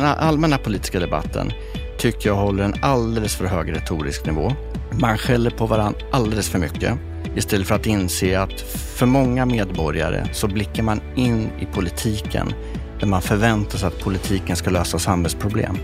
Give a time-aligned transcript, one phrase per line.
[0.00, 1.52] den allmänna politiska debatten
[1.98, 4.52] tycker jag håller en alldeles för hög retorisk nivå.
[4.90, 6.98] Man skäller på varandra alldeles för mycket
[7.36, 8.60] istället för att inse att
[8.96, 12.54] för många medborgare så blickar man in i politiken
[13.00, 15.78] där man förväntar sig att politiken ska lösa samhällsproblem.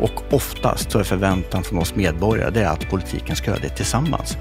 [0.00, 3.68] Och oftast så är förväntan från oss medborgare det är att politiken ska göra det
[3.68, 4.36] tillsammans.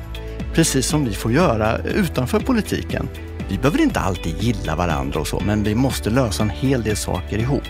[0.53, 3.09] Precis som vi får göra utanför politiken.
[3.49, 6.97] Vi behöver inte alltid gilla varandra och så, men vi måste lösa en hel del
[6.97, 7.63] saker ihop.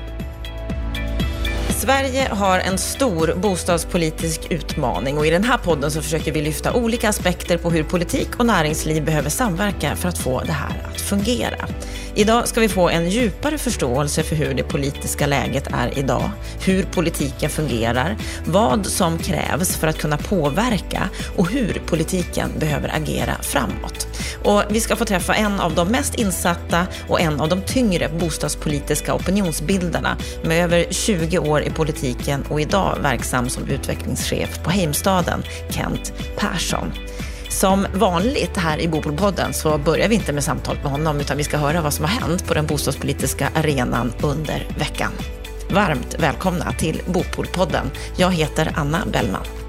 [1.80, 6.74] Sverige har en stor bostadspolitisk utmaning och i den här podden så försöker vi lyfta
[6.74, 11.02] olika aspekter på hur politik och näringsliv behöver samverka för att få det här att
[11.02, 11.68] fungera.
[12.16, 16.32] Idag ska vi få en djupare förståelse för hur det politiska läget är idag,
[16.66, 23.36] hur politiken fungerar, vad som krävs för att kunna påverka och hur politiken behöver agera
[23.42, 24.08] framåt.
[24.44, 28.10] Och vi ska få träffa en av de mest insatta och en av de tyngre
[28.20, 35.44] bostadspolitiska opinionsbildarna med över 20 år i politiken och idag verksam som utvecklingschef på Heimstaden,
[35.70, 36.92] Kent Persson.
[37.50, 41.44] Som vanligt här i Bopolpodden så börjar vi inte med samtal med honom utan vi
[41.44, 45.12] ska höra vad som har hänt på den bostadspolitiska arenan under veckan.
[45.72, 47.92] Varmt välkomna till Bopolpodden.
[48.18, 49.69] Jag heter Anna Bellman.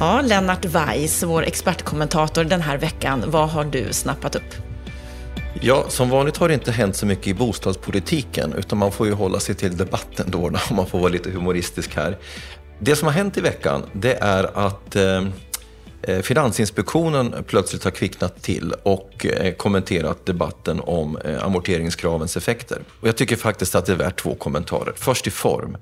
[0.00, 3.24] Ja, Lennart Weiss, vår expertkommentator den här veckan.
[3.26, 4.54] Vad har du snappat upp?
[5.60, 9.12] Ja, som vanligt har det inte hänt så mycket i bostadspolitiken, utan man får ju
[9.12, 12.18] hålla sig till debatten då, om man får vara lite humoristisk här.
[12.78, 15.26] Det som har hänt i veckan, det är att eh,
[16.02, 22.78] eh Finansinspektionen plötsligt har kvicknat till och eh, kommenterat debatten om eh, amorteringskravens effekter.
[23.00, 24.92] Och jag tycker faktiskt att det är värt två kommentarer.
[24.96, 25.76] Först i form.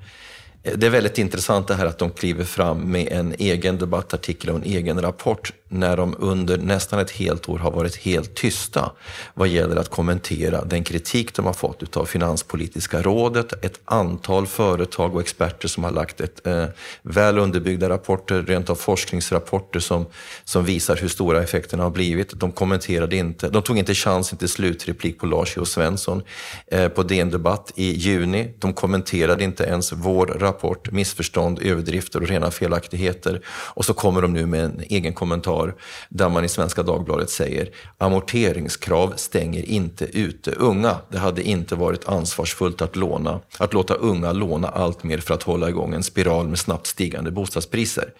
[0.64, 4.56] Det är väldigt intressant det här att de kliver fram med en egen debattartikel och
[4.56, 8.92] en egen rapport när de under nästan ett helt år har varit helt tysta
[9.34, 15.14] vad gäller att kommentera den kritik de har fått av Finanspolitiska rådet, ett antal företag
[15.14, 16.64] och experter som har lagt ett eh,
[17.02, 20.06] väl underbyggda rapporter, rent av forskningsrapporter som,
[20.44, 22.40] som visar hur stora effekterna har blivit.
[22.40, 25.64] De kommenterade inte, de tog inte chansen till slutreplik på Lars J.
[25.64, 26.22] Svensson
[26.66, 28.54] eh, på DN Debatt i juni.
[28.58, 33.40] De kommenterade inte ens vår rapport, missförstånd, överdrifter och rena felaktigheter.
[33.46, 35.74] Och så kommer de nu med en egen kommentar svar
[36.08, 40.96] där man i Svenska Dagbladet säger amorteringskrav stänger inte ute unga.
[41.08, 45.42] Det hade inte varit ansvarsfullt att låna, att låta unga låna allt mer för att
[45.42, 48.12] hålla igång en spiral med snabbt stigande bostadspriser.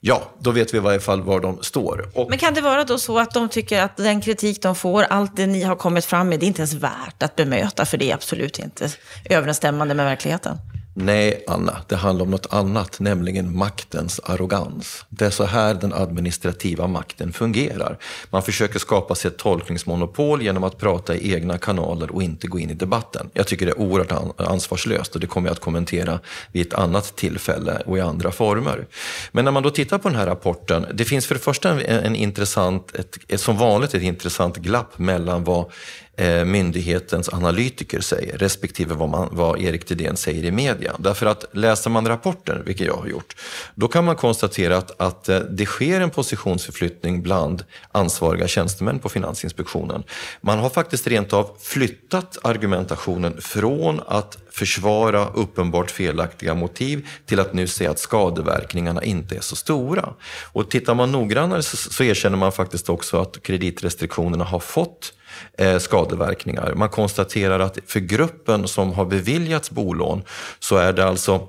[0.00, 2.10] Ja, då vet vi i varje fall var de står.
[2.14, 2.30] Och...
[2.30, 5.36] Men kan det vara då så att de tycker att den kritik de får, allt
[5.36, 8.10] det ni har kommit fram med, det är inte ens värt att bemöta, för det
[8.10, 8.88] är absolut inte
[9.30, 10.58] överensstämmande med verkligheten?
[11.00, 15.04] Nej, Anna, det handlar om något annat, nämligen maktens arrogans.
[15.08, 17.98] Det är så här den administrativa makten fungerar.
[18.30, 22.58] Man försöker skapa sig ett tolkningsmonopol genom att prata i egna kanaler och inte gå
[22.58, 23.30] in i debatten.
[23.32, 26.20] Jag tycker det är oerhört ansvarslöst och det kommer jag att kommentera
[26.52, 28.86] vid ett annat tillfälle och i andra former.
[29.32, 32.04] Men när man då tittar på den här rapporten, det finns för det första en,
[32.04, 35.72] en intressant, ett, som vanligt ett intressant glapp mellan vad
[36.20, 40.96] Eh, myndighetens analytiker säger, respektive vad, man, vad Erik Thedéen säger i media.
[40.98, 43.36] Därför att läser man rapporten, vilket jag har gjort,
[43.74, 49.08] då kan man konstatera att, att eh, det sker en positionsförflyttning bland ansvariga tjänstemän på
[49.08, 50.02] Finansinspektionen.
[50.40, 57.52] Man har faktiskt rent av flyttat argumentationen från att försvara uppenbart felaktiga motiv till att
[57.52, 60.14] nu säga att skadeverkningarna inte är så stora.
[60.52, 65.12] Och tittar man noggrannare så, så erkänner man faktiskt också att kreditrestriktionerna har fått
[65.58, 66.74] Eh, skadeverkningar.
[66.74, 70.22] Man konstaterar att för gruppen som har beviljats bolån
[70.58, 71.48] så är det alltså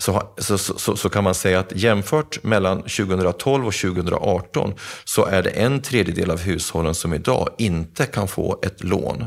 [0.00, 4.74] så, så, så, så, kan man säga att jämfört mellan 2012 och 2018
[5.04, 9.24] så är det en tredjedel av hushållen som idag inte kan få ett lån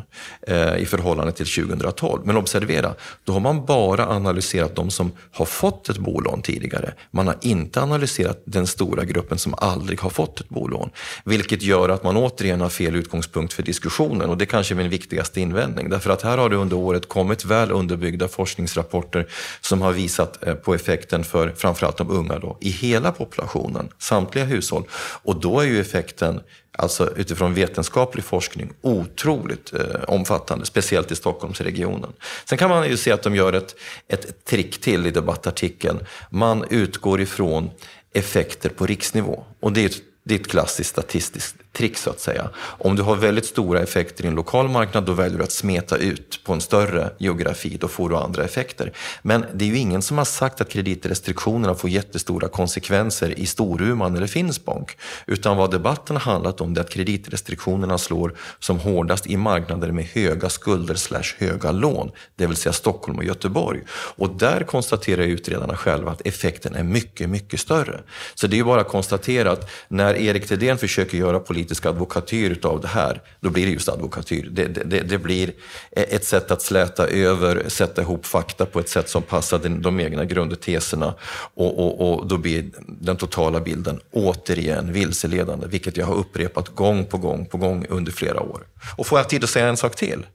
[0.47, 2.21] eh, i förhållande till 2012.
[2.25, 6.93] Men observera, då har man bara analyserat de som har fått ett bolån tidigare.
[7.11, 10.89] Man har inte analyserat den stora gruppen som aldrig har fått ett bolån.
[11.25, 14.89] Vilket gör att man återigen har fel utgångspunkt för diskussionen och det kanske är min
[14.89, 15.89] viktigaste invändning.
[15.89, 19.27] Därför att här har det under året kommit väl underbyggda forskningsrapporter
[19.61, 24.45] som har visat eh, på effekten för framförallt de unga då, i hela populationen, samtliga
[24.45, 24.83] hushåll.
[25.23, 26.41] Och då är ju effekten,
[26.77, 32.13] alltså utifrån vetenskaplig forskning, otroligt eh, omfattande, speciellt i Stockholmsregionen.
[32.45, 33.75] Sen kan man ju se att de gör ett,
[34.07, 35.99] ett trick till i debattartikeln.
[36.29, 37.69] Man utgår ifrån
[38.13, 39.43] effekter på riksnivå.
[39.59, 42.49] Och det är ett, det är ett klassiskt statistiskt trick så att säga.
[42.57, 45.97] Om du har väldigt stora effekter i en lokal marknad, då väljer du att smeta
[45.97, 47.77] ut på en större geografi.
[47.79, 48.93] Då får du andra effekter.
[49.21, 54.15] Men det är ju ingen som har sagt att kreditrestriktionerna får jättestora konsekvenser i Storuman
[54.15, 54.85] eller Finspång.
[55.27, 60.05] Utan vad debatten har handlat om är att kreditrestriktionerna slår som hårdast i marknader med
[60.05, 63.81] höga skulder slash höga lån, det vill säga Stockholm och Göteborg.
[63.89, 67.99] Och där konstaterar utredarna själva att effekten är mycket, mycket större.
[68.35, 71.85] Så det är ju bara att konstatera att när när Erik Thedéen försöker göra politisk
[71.85, 74.49] advokatyr av det här, då blir det just advokatyr.
[74.51, 75.51] Det, det, det blir
[75.91, 79.99] ett sätt att släta över, sätta ihop fakta på ett sätt som passar de, de
[79.99, 81.13] egna grundteserna
[81.53, 87.05] och, och, och då blir den totala bilden återigen vilseledande, vilket jag har upprepat gång
[87.05, 88.61] på gång på gång under flera år.
[88.95, 90.25] Och får jag tid att säga en sak till?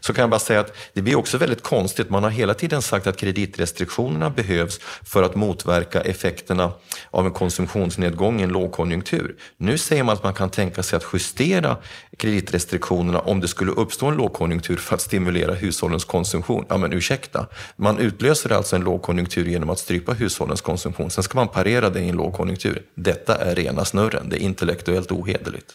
[0.00, 2.10] Så kan jag bara säga att det blir också väldigt konstigt.
[2.10, 6.72] Man har hela tiden sagt att kreditrestriktionerna behövs för att motverka effekterna
[7.10, 9.36] av en konsumtionsnedgång i en lågkonjunktur.
[9.56, 11.76] Nu säger man att man kan tänka sig att justera
[12.18, 16.64] kreditrestriktionerna om det skulle uppstå en lågkonjunktur för att stimulera hushållens konsumtion.
[16.68, 21.10] Ja men ursäkta, man utlöser alltså en lågkonjunktur genom att strypa hushållens konsumtion.
[21.10, 22.82] Sen ska man parera det i en lågkonjunktur.
[22.94, 25.74] Detta är rena snurren, det är intellektuellt ohederligt.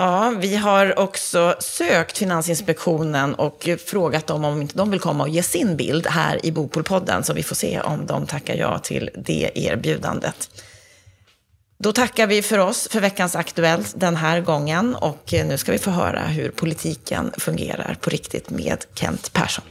[0.00, 5.28] Ja, vi har också sökt Finansinspektionen och frågat dem om inte de vill komma och
[5.28, 9.10] ge sin bild här i Bopolpodden, så vi får se om de tackar ja till
[9.14, 10.50] det erbjudandet.
[11.78, 15.78] Då tackar vi för oss för veckans Aktuellt den här gången och nu ska vi
[15.78, 19.64] få höra hur politiken fungerar på riktigt med Kent Persson.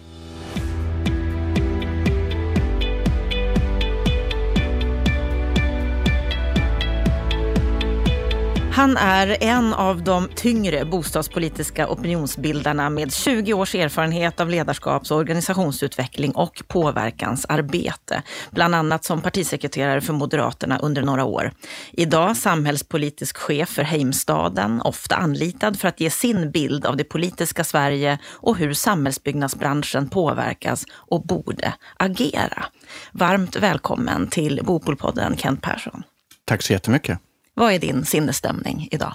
[8.77, 15.17] Han är en av de tyngre bostadspolitiska opinionsbildarna med 20 års erfarenhet av ledarskaps och
[15.17, 18.23] organisationsutveckling och påverkansarbete.
[18.51, 21.51] Bland annat som partisekreterare för Moderaterna under några år.
[21.91, 27.63] Idag samhällspolitisk chef för Heimstaden, ofta anlitad för att ge sin bild av det politiska
[27.63, 32.65] Sverige och hur samhällsbyggnadsbranschen påverkas och borde agera.
[33.11, 36.03] Varmt välkommen till Bopolpodden Kent Persson.
[36.45, 37.19] Tack så jättemycket.
[37.57, 39.13] Vad är din sinnesstämning idag?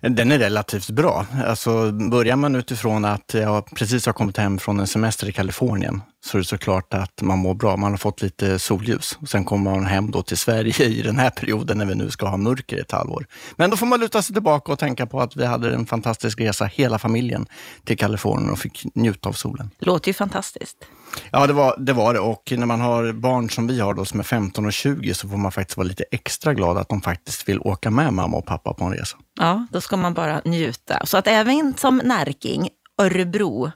[0.00, 1.26] Den är relativt bra.
[1.46, 6.02] Alltså, börjar man utifrån att jag precis har kommit hem från en semester i Kalifornien
[6.24, 7.76] så är det såklart att man mår bra.
[7.76, 9.18] Man har fått lite solljus.
[9.20, 12.10] Och sen kommer man hem då till Sverige i den här perioden när vi nu
[12.10, 13.26] ska ha mörker i ett halvår.
[13.56, 16.40] Men då får man luta sig tillbaka och tänka på att vi hade en fantastisk
[16.40, 17.46] resa, hela familjen,
[17.84, 19.70] till Kalifornien och fick njuta av solen.
[19.78, 20.76] Låter ju fantastiskt.
[21.32, 22.20] Ja, det var, det var det.
[22.20, 25.28] Och när man har barn som vi har då, som är 15 och 20, så
[25.28, 28.46] får man faktiskt vara lite extra glad att de faktiskt vill åka med mamma och
[28.46, 29.16] pappa på en resa.
[29.40, 31.06] Ja, då ska man bara njuta.
[31.06, 32.68] Så att även som Närking,
[32.98, 33.70] Örebro,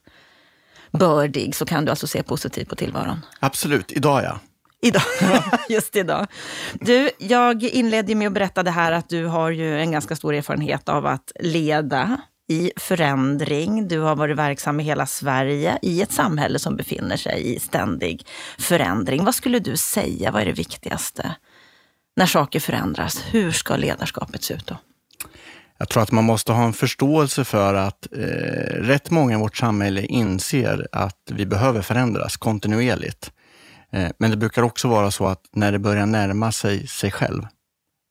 [0.93, 3.21] bördig, så kan du alltså se positivt på tillvaron?
[3.41, 4.39] Absolut, idag ja.
[4.81, 5.03] Idag,
[5.69, 6.27] just idag.
[6.73, 10.35] Du, jag inledde med att berätta det här att du har ju en ganska stor
[10.35, 13.89] erfarenhet av att leda i förändring.
[13.89, 18.27] Du har varit verksam i hela Sverige i ett samhälle som befinner sig i ständig
[18.59, 19.25] förändring.
[19.25, 21.35] Vad skulle du säga, vad är det viktigaste
[22.17, 23.25] när saker förändras?
[23.31, 24.77] Hur ska ledarskapet se ut då?
[25.79, 28.19] Jag tror att man måste ha en förståelse för att eh,
[28.81, 33.33] rätt många i vårt samhälle inser att vi behöver förändras kontinuerligt.
[33.93, 37.47] Eh, men det brukar också vara så att när det börjar närma sig sig själv,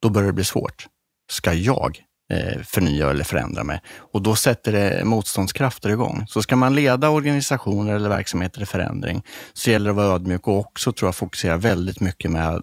[0.01, 0.87] då börjar det bli svårt.
[1.31, 2.03] Ska jag
[2.33, 6.25] Eh, förnya eller förändra med Och då sätter det motståndskrafter igång.
[6.27, 10.47] Så ska man leda organisationer eller verksamheter i förändring så gäller det att vara ödmjuk
[10.47, 12.61] och också tror jag fokusera väldigt mycket med,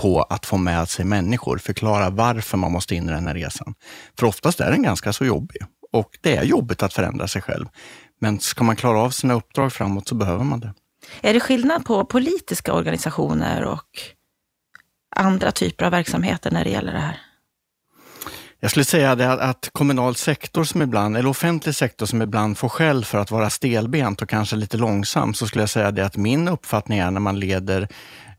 [0.00, 1.58] på att få med sig människor.
[1.58, 3.74] Förklara varför man måste in i den här resan.
[4.18, 7.66] För oftast är den ganska så jobbig och det är jobbigt att förändra sig själv.
[8.20, 10.74] Men ska man klara av sina uppdrag framåt så behöver man det.
[11.20, 14.00] Är det skillnad på politiska organisationer och
[15.16, 17.20] andra typer av verksamheter när det gäller det här?
[18.60, 22.68] Jag skulle säga det att kommunal sektor som ibland, eller offentlig sektor som ibland får
[22.68, 26.16] skäll för att vara stelbent och kanske lite långsam, så skulle jag säga det att
[26.16, 27.88] min uppfattning är när man leder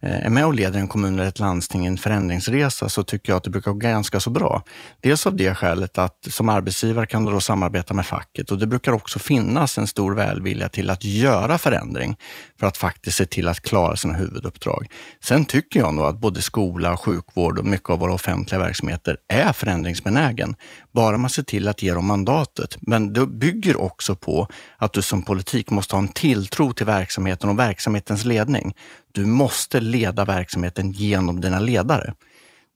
[0.01, 3.31] Eh, är med och leder en kommun eller ett landsting i en förändringsresa så tycker
[3.31, 4.63] jag att det brukar gå ganska så bra.
[5.01, 8.67] Dels av det skälet att som arbetsgivare kan du då samarbeta med facket och det
[8.67, 12.17] brukar också finnas en stor välvilja till att göra förändring
[12.59, 14.87] för att faktiskt se till att klara sina huvuduppdrag.
[15.23, 19.53] Sen tycker jag nog att både skola, sjukvård och mycket av våra offentliga verksamheter är
[19.53, 20.55] förändringsbenägen.
[20.97, 22.77] Bara man ser till att ge dem mandatet.
[22.81, 27.49] Men det bygger också på att du som politik måste ha en tilltro till verksamheten
[27.49, 28.75] och verksamhetens ledning.
[29.11, 32.13] Du måste leda verksamheten genom dina ledare.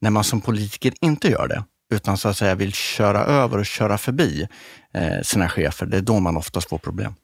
[0.02, 1.64] När man som politiker inte gör det,
[1.96, 4.48] utan så att säga vill köra över och köra förbi
[4.94, 7.16] eh, sina chefer, det är då man oftast får problem.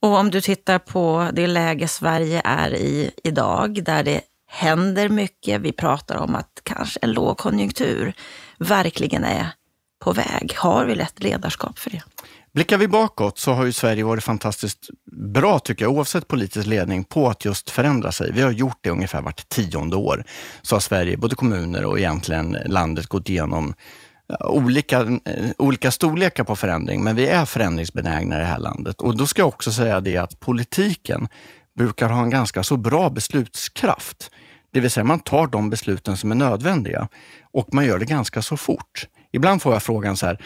[0.00, 5.60] Och om du tittar på det läge Sverige är i idag, där det händer mycket.
[5.60, 8.12] Vi pratar om att kanske en lågkonjunktur
[8.58, 9.52] verkligen är
[9.98, 10.54] på väg?
[10.56, 12.02] Har vi rätt ledarskap för det?
[12.52, 17.04] Blickar vi bakåt så har ju Sverige varit fantastiskt bra, tycker jag, oavsett politisk ledning,
[17.04, 18.32] på att just förändra sig.
[18.32, 20.24] Vi har gjort det ungefär vart tionde år.
[20.62, 23.74] Så har Sverige, både kommuner och egentligen landet, gått igenom
[24.32, 29.00] eh, olika, eh, olika storlekar på förändring, men vi är förändringsbenägna i det här landet.
[29.00, 31.28] Och då ska jag också säga det att politiken
[31.78, 34.30] brukar ha en ganska så bra beslutskraft.
[34.72, 37.08] Det vill säga man tar de besluten som är nödvändiga
[37.52, 39.06] och man gör det ganska så fort.
[39.32, 40.38] Ibland får jag frågan så här,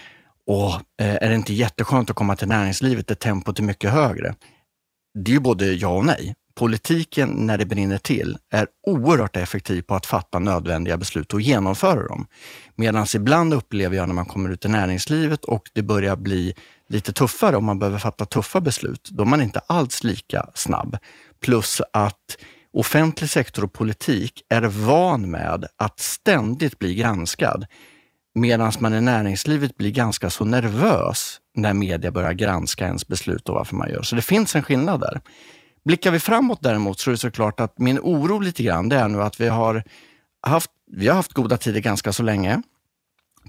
[0.46, 4.34] Åh, eh, är det inte jätteskönt att komma till näringslivet där tempot är mycket högre?
[5.14, 6.34] Det är ju både ja och nej.
[6.54, 12.08] Politiken, när det brinner till, är oerhört effektiv på att fatta nödvändiga beslut och genomföra
[12.08, 12.26] dem.
[12.74, 16.54] Medan ibland upplever jag när man kommer ut i näringslivet och det börjar bli
[16.88, 20.96] lite tuffare och man behöver fatta tuffa beslut, då är man inte alls lika snabb.
[21.40, 22.38] Plus att
[22.72, 27.66] offentlig sektor och politik är van med att ständigt bli granskad.
[28.34, 33.54] Medan man i näringslivet blir ganska så nervös när media börjar granska ens beslut och
[33.54, 34.02] varför man gör.
[34.02, 35.20] Så det finns en skillnad där.
[35.84, 39.08] Blickar vi framåt däremot så är det såklart att min oro lite grann, det är
[39.08, 39.84] nu att vi har
[40.46, 42.62] haft, vi har haft goda tider ganska så länge.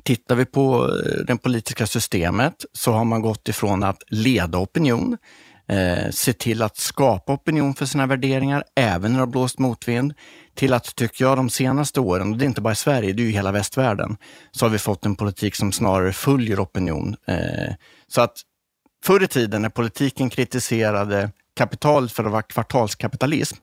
[0.03, 5.17] Tittar vi på eh, det politiska systemet så har man gått ifrån att leda opinion,
[5.67, 10.13] eh, se till att skapa opinion för sina värderingar, även när det har blåst motvind,
[10.55, 13.21] till att, tycker jag, de senaste åren, och det är inte bara i Sverige, det
[13.21, 14.17] är ju hela västvärlden,
[14.51, 17.15] så har vi fått en politik som snarare följer opinion.
[17.27, 17.73] Eh,
[18.07, 18.41] så att
[19.03, 23.57] förr i tiden när politiken kritiserade kapitalet för att vara kvartalskapitalism,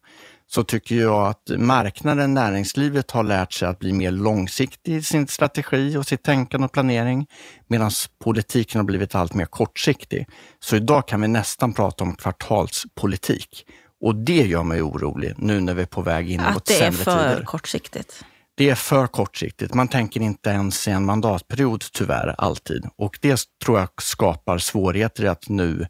[0.46, 5.26] så tycker jag att marknaden, näringslivet har lärt sig att bli mer långsiktig i sin
[5.26, 7.26] strategi och sitt tänkande och planering,
[7.68, 7.90] medan
[8.24, 10.26] politiken har blivit allt mer kortsiktig.
[10.60, 13.66] Så idag kan vi nästan prata om kvartalspolitik.
[14.00, 16.96] Och det gör mig orolig nu när vi är på väg in mot sämre tider.
[16.96, 18.24] Att det är för kortsiktigt?
[18.54, 19.74] Det är för kortsiktigt.
[19.74, 22.86] Man tänker inte ens i en mandatperiod tyvärr alltid.
[22.96, 25.86] Och det tror jag skapar svårigheter i att nu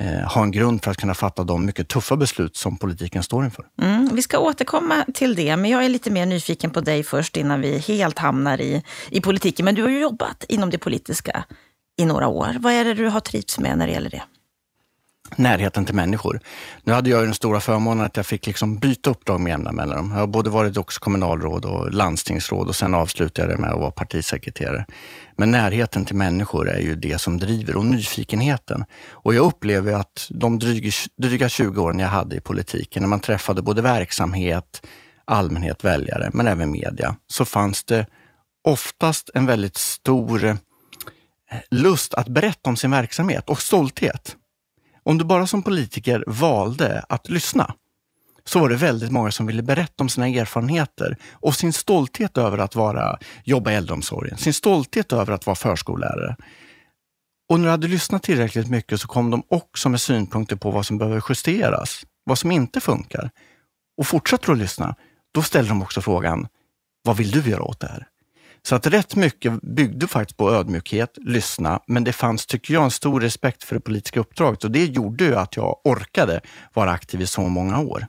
[0.00, 3.44] eh, ha en grund för att kunna fatta de mycket tuffa beslut som politiken står
[3.44, 3.64] inför.
[3.82, 7.36] Mm, vi ska återkomma till det, men jag är lite mer nyfiken på dig först
[7.36, 9.64] innan vi helt hamnar i, i politiken.
[9.64, 11.44] Men du har ju jobbat inom det politiska
[11.98, 12.56] i några år.
[12.58, 14.22] Vad är det du har trivts med när det gäller det?
[15.36, 16.40] Närheten till människor.
[16.82, 20.10] Nu hade jag den stora förmånen att jag fick liksom byta uppdrag med jämna mellanrum.
[20.10, 23.80] Jag har både varit också kommunalråd och landstingsråd och sen avslutade jag det med att
[23.80, 24.86] vara partisekreterare.
[25.36, 28.84] Men närheten till människor är ju det som driver och nyfikenheten.
[29.10, 33.20] Och jag upplever att de dryga, dryga 20 åren jag hade i politiken, när man
[33.20, 34.86] träffade både verksamhet,
[35.24, 38.06] allmänhet, väljare, men även media, så fanns det
[38.64, 40.56] oftast en väldigt stor eh,
[41.70, 44.36] lust att berätta om sin verksamhet och stolthet.
[45.08, 47.74] Om du bara som politiker valde att lyssna,
[48.44, 52.58] så var det väldigt många som ville berätta om sina erfarenheter och sin stolthet över
[52.58, 56.36] att vara, jobba i äldreomsorgen, sin stolthet över att vara förskollärare.
[57.48, 60.86] Och när du hade lyssnat tillräckligt mycket så kom de också med synpunkter på vad
[60.86, 63.30] som behöver justeras, vad som inte funkar.
[63.98, 64.94] Och fortsätter du att lyssna,
[65.34, 66.48] då ställer de också frågan,
[67.02, 68.06] vad vill du göra åt det här?
[68.62, 72.90] Så att rätt mycket byggde faktiskt på ödmjukhet, lyssna, men det fanns, tycker jag, en
[72.90, 76.40] stor respekt för det politiska uppdraget och det gjorde ju att jag orkade
[76.74, 78.06] vara aktiv i så många år.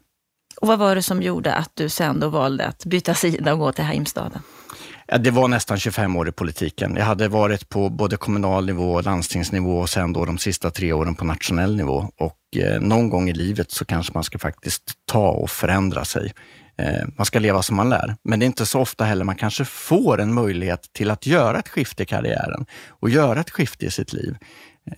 [0.62, 3.60] Och vad var det som gjorde att du sen då valde att byta sida och
[3.60, 4.42] gå till Heimstaden?
[5.20, 6.96] Det var nästan 25 år i politiken.
[6.96, 11.16] Jag hade varit på både kommunal nivå, landstingsnivå och sen då de sista tre åren
[11.16, 12.12] på nationell nivå.
[12.20, 16.34] Och eh, någon gång i livet så kanske man ska faktiskt ta och förändra sig.
[16.80, 18.16] Eh, man ska leva som man lär.
[18.24, 21.60] Men det är inte så ofta heller man kanske får en möjlighet till att göra
[21.60, 24.38] ett skifte i karriären och göra ett skifte i sitt liv.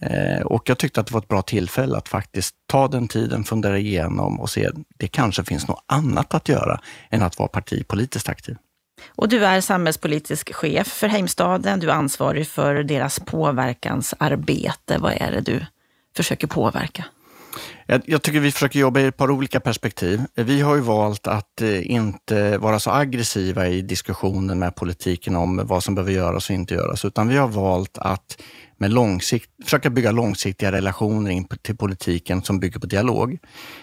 [0.01, 3.43] Eh, och jag tyckte att det var ett bra tillfälle att faktiskt ta den tiden,
[3.43, 8.29] fundera igenom och se det kanske finns något annat att göra än att vara partipolitiskt
[8.29, 8.57] aktiv.
[9.09, 11.79] Och du är samhällspolitisk chef för Heimstaden.
[11.79, 14.97] Du är ansvarig för deras påverkansarbete.
[14.99, 15.65] Vad är det du
[16.15, 17.05] försöker påverka?
[17.85, 20.21] Jag, jag, tycker vi försöker jobba i ett par olika perspektiv.
[20.35, 25.61] Vi har ju valt att eh, inte vara så aggressiva i diskussionen med politiken om
[25.63, 28.41] vad som behöver göras och inte göras, utan vi har valt att
[28.81, 33.37] med långsikt, försöka bygga långsiktiga relationer in till politiken som bygger på dialog.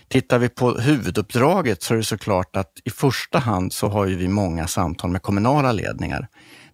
[0.08, 4.28] Tittar vi på huvuduppdraget så är det såklart att i första hand så har vi
[4.28, 6.28] många samtal med kommunala ledningar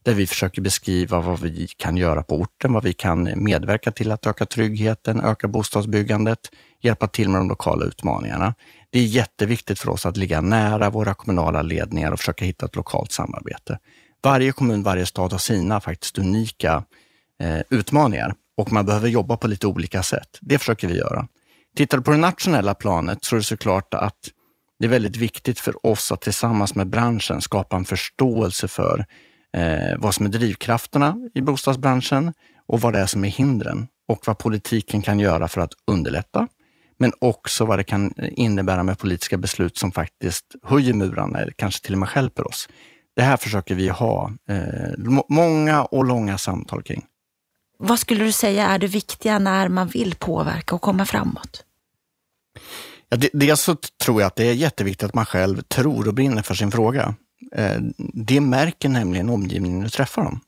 [0.04, 4.12] där vi försöker beskriva vad vi kan göra på orten, vad vi kan medverka till
[4.12, 6.38] att öka tryggheten, öka bostadsbyggandet,
[6.84, 8.54] hjälpa till med de lokala utmaningarna.
[8.90, 12.76] Det är jätteviktigt för oss att ligga nära våra kommunala ledningar och försöka hitta ett
[12.76, 13.78] lokalt samarbete.
[14.22, 16.84] Varje kommun, varje stad har sina faktiskt unika
[17.42, 20.38] eh, utmaningar och man behöver jobba på lite olika sätt.
[20.40, 21.28] Det försöker vi göra.
[21.76, 24.30] Tittar du på det nationella planet så är det såklart att
[24.78, 29.04] det är väldigt viktigt för oss att tillsammans med branschen skapa en förståelse för
[29.56, 32.32] eh, vad som är drivkrafterna i bostadsbranschen
[32.66, 36.48] och vad det är som är hindren och vad politiken kan göra för att underlätta.
[36.96, 41.84] Men också vad det kan innebära med politiska beslut som faktiskt höjer murarna eller kanske
[41.84, 42.68] till och med skälper oss.
[43.16, 47.04] Det här försöker vi ha eh, många och långa samtal kring.
[47.78, 51.64] Vad skulle du säga är det viktiga när man vill påverka och komma framåt?
[53.08, 56.42] Ja, dels så tror jag att det är jätteviktigt att man själv tror och brinner
[56.42, 57.14] för sin fråga.
[57.54, 57.78] Eh,
[58.14, 60.40] det märker nämligen omgivningen när du träffar dem.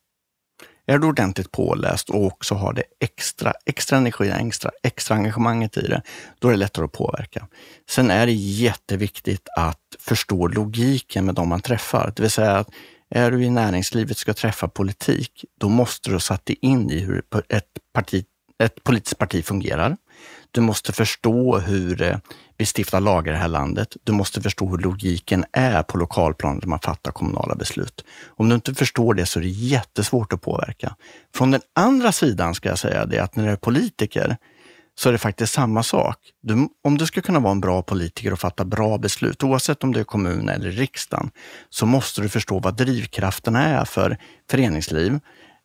[0.87, 5.81] Är du ordentligt påläst och också har det extra, extra energi, extra, extra engagemanget i
[5.81, 6.03] det,
[6.39, 7.47] då är det lättare att påverka.
[7.89, 12.13] Sen är det jätteviktigt att förstå logiken med de man träffar.
[12.17, 12.71] Det vill säga att
[13.11, 16.99] är du i näringslivet ska träffa politik, då måste du ha satt dig in i
[16.99, 18.25] hur ett, parti,
[18.59, 19.97] ett politiskt parti fungerar.
[20.51, 22.17] Du måste förstå hur eh,
[22.57, 23.97] vi stiftar lagar i det här landet.
[24.05, 28.05] Du måste förstå hur logiken är på lokalplanet när man fattar kommunala beslut.
[28.27, 30.97] Om du inte förstår det så är det jättesvårt att påverka.
[31.35, 34.37] Från den andra sidan ska jag säga det att när du är politiker
[34.99, 36.19] så är det faktiskt samma sak.
[36.43, 39.93] Du, om du ska kunna vara en bra politiker och fatta bra beslut, oavsett om
[39.93, 41.31] det är kommun eller riksdagen,
[41.71, 44.19] så måste du förstå vad drivkrafterna är för
[44.51, 45.21] föreningsliv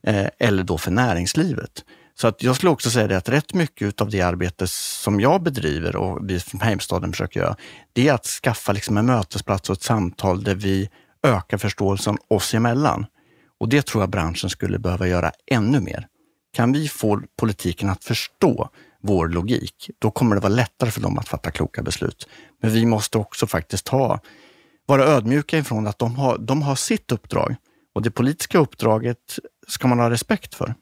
[0.07, 1.83] eh, eller då för näringslivet.
[2.15, 5.43] Så att jag skulle också säga det att rätt mycket av det arbete som jag
[5.43, 7.55] bedriver och vi från Heimstaden försöker göra,
[7.93, 10.89] det är att skaffa liksom en mötesplats och ett samtal där vi
[11.23, 13.05] ökar förståelsen oss emellan.
[13.59, 16.07] Och det tror jag branschen skulle behöva göra ännu mer.
[16.53, 18.69] Kan vi få politiken att förstå
[19.01, 22.27] vår logik, då kommer det vara lättare för dem att fatta kloka beslut.
[22.61, 24.19] Men vi måste också faktiskt ha,
[24.85, 27.55] vara ödmjuka ifrån att de har, de har sitt uppdrag
[27.95, 30.75] och det politiska uppdraget ska man ha respekt för.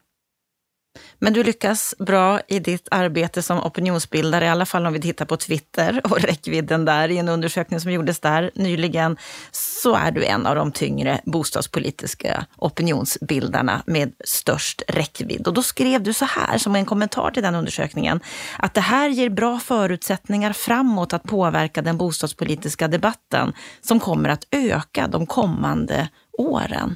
[1.19, 5.25] Men du lyckas bra i ditt arbete som opinionsbildare, i alla fall om vi tittar
[5.25, 7.09] på Twitter och räckvidden där.
[7.09, 9.17] I en undersökning som gjordes där nyligen
[9.51, 15.47] så är du en av de tyngre bostadspolitiska opinionsbildarna med störst räckvidd.
[15.47, 18.19] Och då skrev du så här, som en kommentar till den undersökningen,
[18.57, 24.47] att det här ger bra förutsättningar framåt att påverka den bostadspolitiska debatten som kommer att
[24.51, 26.95] öka de kommande åren.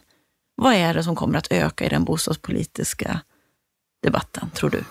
[0.55, 3.21] Vad är det som kommer att öka i den bostadspolitiska
[4.03, 4.83] debatten, tror du?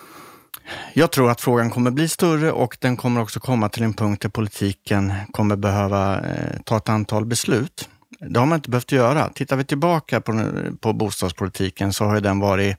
[0.94, 4.22] Jag tror att frågan kommer bli större och den kommer också komma till en punkt
[4.22, 7.88] där politiken kommer behöva eh, ta ett antal beslut.
[8.20, 9.28] Det har man inte behövt göra.
[9.28, 12.76] Tittar vi tillbaka på, på bostadspolitiken så har den varit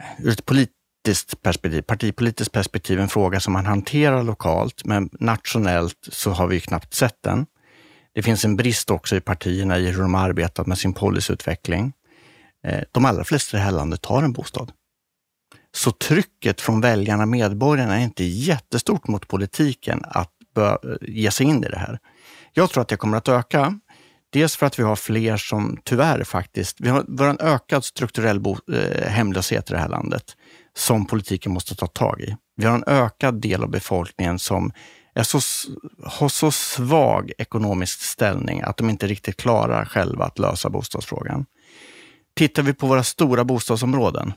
[0.00, 6.08] eh, ur ett politiskt perspektiv, partipolitiskt perspektiv en fråga som man hanterar lokalt, men nationellt
[6.12, 7.46] så har vi knappt sett den.
[8.14, 11.92] Det finns en brist också i partierna i hur de har arbetat med sin policyutveckling.
[12.66, 14.72] Eh, de allra flesta i det här landet har en bostad.
[15.74, 20.30] Så trycket från väljarna, medborgarna, är inte jättestort mot politiken att
[21.00, 21.98] ge sig in i det här.
[22.52, 23.78] Jag tror att det kommer att öka.
[24.32, 27.84] Dels för att vi har fler som tyvärr faktiskt, vi har, vi har en ökad
[27.84, 30.36] strukturell bo, eh, hemlöshet i det här landet
[30.76, 32.36] som politiken måste ta tag i.
[32.56, 34.72] Vi har en ökad del av befolkningen som
[35.14, 35.40] är så,
[36.04, 41.46] har så svag ekonomisk ställning att de inte riktigt klarar själva att lösa bostadsfrågan.
[42.36, 44.32] Tittar vi på våra stora bostadsområden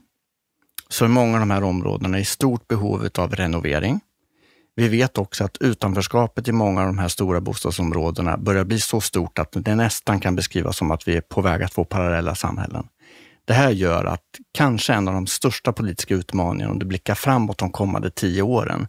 [0.90, 4.00] så är många av de här områdena i stort behov av renovering.
[4.76, 9.02] Vi vet också att utanförskapet i många av de här stora bostadsområdena börjar bli så
[9.02, 12.36] stort att det nästan kan beskrivas som att vi är på väg att få parallella
[12.36, 12.88] samhällen.
[13.46, 17.58] Det här gör att kanske en av de största politiska utmaningarna om du blickar framåt
[17.58, 18.88] de kommande tio åren,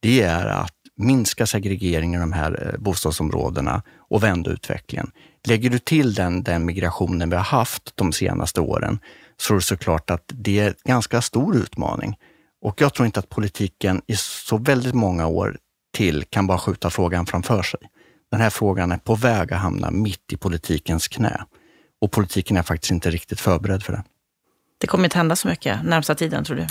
[0.00, 5.10] det är att minska segregeringen i de här eh, bostadsområdena och vända utvecklingen.
[5.46, 8.98] Lägger du till den, den migrationen vi har haft de senaste åren
[9.40, 12.16] så är det såklart att det är en ganska stor utmaning.
[12.62, 15.58] Och jag tror inte att politiken i så väldigt många år
[15.92, 17.80] till kan bara skjuta frågan framför sig.
[18.30, 21.44] Den här frågan är på väg att hamna mitt i politikens knä.
[22.00, 24.04] Och politiken är faktiskt inte riktigt förberedd för det.
[24.78, 26.66] Det kommer inte hända så mycket närmsta tiden, tror du?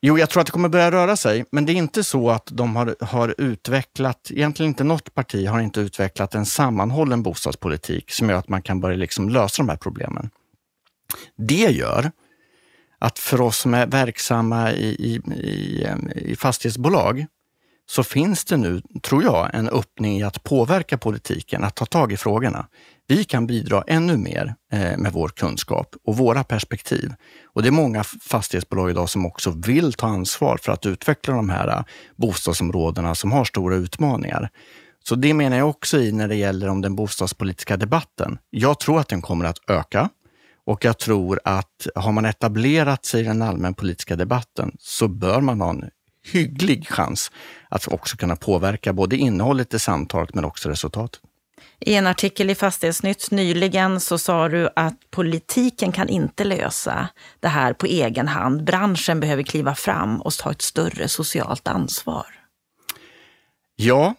[0.00, 2.48] Jo, jag tror att det kommer börja röra sig, men det är inte så att
[2.52, 8.30] de har, har utvecklat, egentligen inte något parti har inte utvecklat en sammanhållen bostadspolitik som
[8.30, 10.30] gör att man kan börja liksom lösa de här problemen.
[11.36, 12.10] Det gör
[12.98, 17.26] att för oss som är verksamma i, i, i, i fastighetsbolag
[17.90, 22.12] så finns det nu, tror jag, en öppning i att påverka politiken, att ta tag
[22.12, 22.66] i frågorna.
[23.06, 27.12] Vi kan bidra ännu mer eh, med vår kunskap och våra perspektiv.
[27.44, 31.48] Och det är många fastighetsbolag idag som också vill ta ansvar för att utveckla de
[31.48, 31.82] här eh,
[32.16, 34.50] bostadsområdena som har stora utmaningar.
[35.04, 38.38] Så det menar jag också i när det gäller om den bostadspolitiska debatten.
[38.50, 40.08] Jag tror att den kommer att öka.
[40.68, 45.60] Och jag tror att har man etablerat sig i den allmänpolitiska debatten så bör man
[45.60, 45.90] ha en
[46.32, 47.30] hygglig chans
[47.68, 51.20] att också kunna påverka både innehållet i samtalet men också resultatet.
[51.80, 57.08] I en artikel i Fastighetsnytt nyligen så sa du att politiken kan inte lösa
[57.40, 58.64] det här på egen hand.
[58.64, 62.26] Branschen behöver kliva fram och ta ett större socialt ansvar.
[63.76, 64.14] Ja,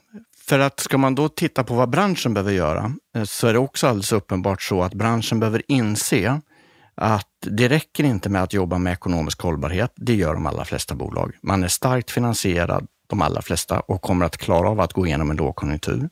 [0.49, 3.59] för att ska man då titta på vad branschen behöver göra eh, så är det
[3.59, 6.41] också alldeles uppenbart så att branschen behöver inse
[6.95, 9.93] att det räcker inte med att jobba med ekonomisk hållbarhet.
[9.95, 11.35] Det gör de allra flesta bolag.
[11.43, 15.31] Man är starkt finansierad, de allra flesta, och kommer att klara av att gå igenom
[15.31, 16.09] en lågkonjunktur.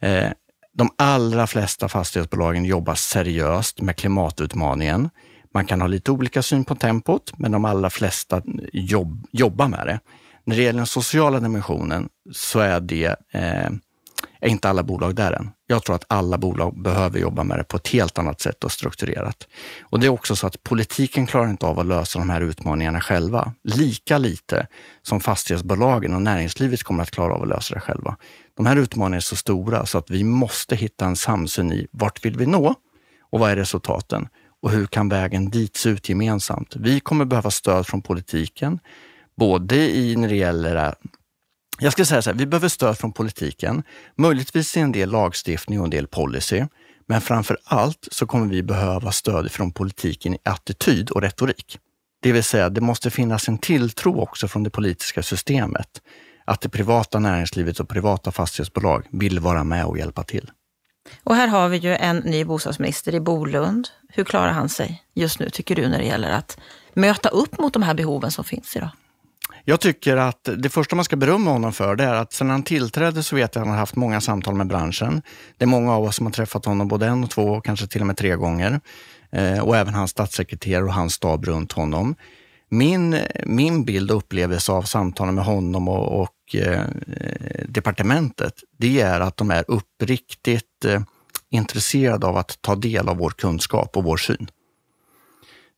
[0.00, 0.30] Eh,
[0.74, 5.10] de allra flesta fastighetsbolagen jobbar seriöst med klimatutmaningen.
[5.54, 9.86] Man kan ha lite olika syn på tempot, men de allra flesta jobb, jobbar med
[9.86, 10.00] det.
[10.46, 13.70] När det gäller den sociala dimensionen så är det eh,
[14.40, 15.50] är inte alla bolag där än.
[15.66, 18.72] Jag tror att alla bolag behöver jobba med det på ett helt annat sätt och
[18.72, 19.48] strukturerat.
[19.82, 23.00] Och det är också så att politiken klarar inte av att lösa de här utmaningarna
[23.00, 23.52] själva.
[23.64, 24.66] Lika lite
[25.02, 28.16] som fastighetsbolagen och näringslivet kommer att klara av att lösa det själva.
[28.56, 32.24] De här utmaningarna är så stora så att vi måste hitta en samsyn i vart
[32.24, 32.74] vill vi nå
[33.30, 34.28] och vad är resultaten?
[34.62, 36.76] Och hur kan vägen dit se ut gemensamt?
[36.76, 38.78] Vi kommer behöva stöd från politiken,
[39.36, 40.92] både i när det gäller eh,
[41.78, 43.82] jag ska säga så här, vi behöver stöd från politiken,
[44.16, 46.64] möjligtvis i en del lagstiftning och en del policy.
[47.06, 51.78] Men framför allt så kommer vi behöva stöd från politiken i attityd och retorik.
[52.22, 56.00] Det vill säga, det måste finnas en tilltro också från det politiska systemet
[56.44, 60.50] att det privata näringslivet och privata fastighetsbolag vill vara med och hjälpa till.
[61.24, 63.88] Och här har vi ju en ny bostadsminister i Bolund.
[64.08, 66.58] Hur klarar han sig just nu, tycker du, när det gäller att
[66.94, 68.90] möta upp mot de här behoven som finns idag?
[69.68, 72.62] Jag tycker att det första man ska berömma honom för det är att sedan han
[72.62, 75.22] tillträdde så vet jag att han har haft många samtal med branschen.
[75.58, 77.86] Det är många av oss som har träffat honom både en och två och kanske
[77.86, 78.80] till och med tre gånger.
[79.32, 82.14] Eh, och även hans statssekreterare och hans stab runt honom.
[82.68, 86.84] Min, min bild och upplevelse av samtalen med honom och, och eh,
[87.68, 91.00] departementet, det är att de är uppriktigt eh,
[91.50, 94.48] intresserade av att ta del av vår kunskap och vår syn.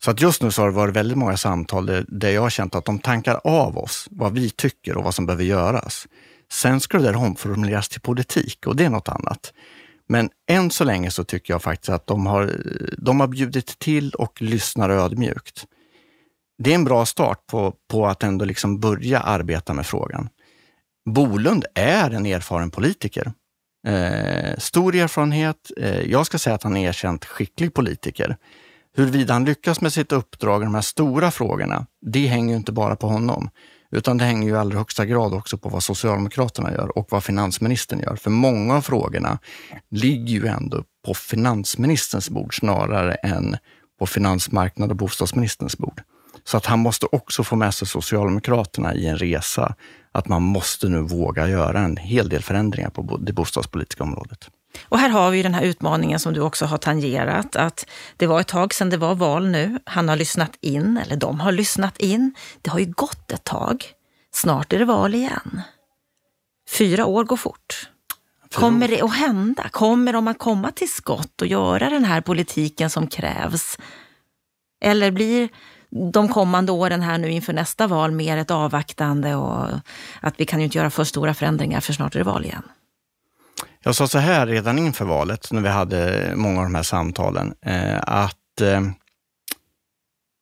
[0.05, 2.75] Så att just nu så har det varit väldigt många samtal där, jag har känt
[2.75, 6.07] att de tankar av oss vad vi tycker och vad som behöver göras.
[6.53, 9.53] Sen ska det där omformuleras till politik och det är något annat.
[10.09, 12.53] Men än så länge så tycker jag faktiskt att de har,
[12.99, 15.67] de har bjudit till och lyssnar ödmjukt.
[16.63, 20.29] Det är en bra start på, på att ändå liksom börja arbeta med frågan.
[21.11, 23.33] Bolund är en erfaren politiker.
[23.87, 25.71] Eh, stor erfarenhet.
[25.77, 28.37] Eh, jag ska säga att han är erkänt skicklig politiker.
[28.97, 32.73] Huruvida han lyckas med sitt uppdrag, i de här stora frågorna, det hänger ju inte
[32.73, 33.51] bara på honom.
[33.91, 37.25] Utan det hänger ju i allra högsta grad också på vad Socialdemokraterna gör och vad
[37.25, 38.17] finansministern gör.
[38.17, 39.39] För många av frågorna
[39.91, 43.57] ligger ju ändå på finansministerns bord snarare än
[43.99, 46.03] på finansmarknad och bostadsministerns bord.
[46.45, 49.75] Så att han måste också få med sig Socialdemokraterna i en resa.
[50.13, 54.51] Att man måste nu våga göra en hel del förändringar på det bostadspolitiska området.
[54.89, 58.41] Och här har vi den här utmaningen som du också har tangerat, att det var
[58.41, 59.79] ett tag sedan det var val nu.
[59.85, 62.35] Han har lyssnat in, eller de har lyssnat in.
[62.63, 63.85] Det har ju gått ett tag.
[64.33, 65.61] Snart är det val igen.
[66.71, 67.91] Fyra år går fort.
[68.55, 69.69] Kommer det att hända?
[69.69, 73.79] Kommer de att komma till skott och göra den här politiken som krävs?
[74.81, 75.49] Eller blir
[76.13, 79.67] de kommande åren här nu inför nästa val mer ett avvaktande och
[80.21, 82.63] att vi kan ju inte göra för stora förändringar för snart är det val igen?
[83.89, 87.55] Jag sa så här redan inför valet, när vi hade många av de här samtalen,
[87.63, 88.81] eh, att eh,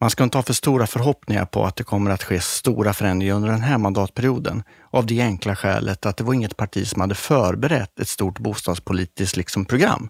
[0.00, 3.34] man ska inte ha för stora förhoppningar på att det kommer att ske stora förändringar
[3.34, 4.62] under den här mandatperioden.
[4.90, 9.36] Av det enkla skälet att det var inget parti som hade förberett ett stort bostadspolitiskt
[9.36, 10.08] liksom, program.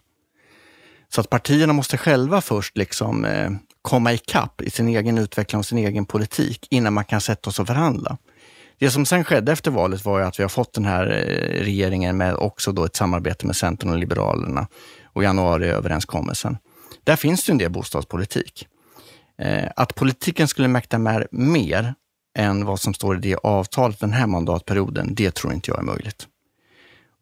[1.08, 3.50] Så att partierna måste själva först liksom, eh,
[3.82, 7.62] komma ikapp i sin egen utveckling och sin egen politik innan man kan sätta sig
[7.62, 8.18] och förhandla.
[8.78, 12.16] Det som sen skedde efter valet var att vi har fått den här eh, regeringen
[12.16, 14.68] med också då ett samarbete med Centern och Liberalerna
[15.04, 16.58] och januariöverenskommelsen.
[17.04, 18.68] Där finns det en del bostadspolitik.
[19.38, 21.94] Eh, att politiken skulle mäkta med mer
[22.38, 25.84] än vad som står i det avtalet den här mandatperioden, det tror inte jag är
[25.84, 26.26] möjligt.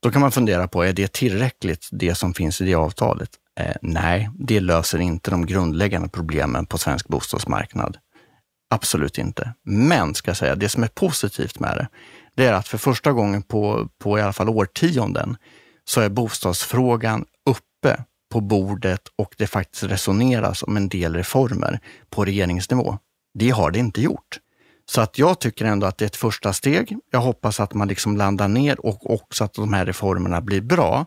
[0.01, 3.31] Då kan man fundera på, är det tillräckligt, det som finns i det avtalet?
[3.61, 7.99] Eh, nej, det löser inte de grundläggande problemen på svensk bostadsmarknad.
[8.75, 9.55] Absolut inte.
[9.65, 11.89] Men, ska jag säga, det som är positivt med det,
[12.35, 15.37] det är att för första gången på, på i alla fall årtionden
[15.85, 22.25] så är bostadsfrågan uppe på bordet och det faktiskt resoneras om en del reformer på
[22.25, 22.99] regeringsnivå.
[23.35, 24.39] Det har det inte gjort.
[24.91, 26.99] Så att jag tycker ändå att det är ett första steg.
[27.11, 31.07] Jag hoppas att man liksom landar ner och också att de här reformerna blir bra.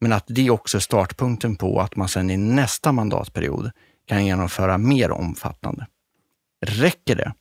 [0.00, 3.70] Men att det också är startpunkten på att man sen i nästa mandatperiod
[4.08, 5.86] kan genomföra mer omfattande.
[6.70, 7.32] Räcker det?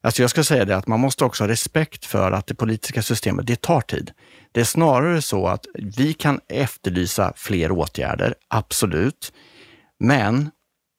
[0.00, 3.02] Alltså jag ska säga det att man måste också ha respekt för att det politiska
[3.02, 4.10] systemet, det tar tid.
[4.52, 9.32] Det är snarare så att vi kan efterlysa fler åtgärder, absolut.
[10.00, 10.50] Men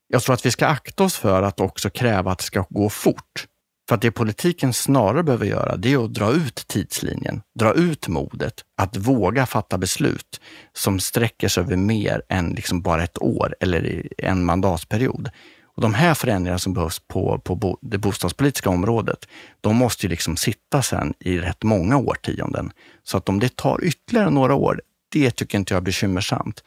[0.08, 2.90] jag tror att vi ska akta oss för att också kräva att det ska gå
[2.90, 3.48] fort.
[3.88, 8.08] För att det politiken snarare behöver göra, det är att dra ut tidslinjen, dra ut
[8.08, 10.42] modet, att våga fatta beslut
[10.74, 15.30] som sträcker sig över mer än liksom bara ett år eller en mandatperiod.
[15.78, 19.28] Och de här förändringarna som behövs på, på det bostadspolitiska området,
[19.62, 22.72] de måste ju liksom sitta sen i rätt många årtionden.
[23.04, 26.64] Så att om det tar ytterligare några år, det tycker inte jag är bekymmersamt.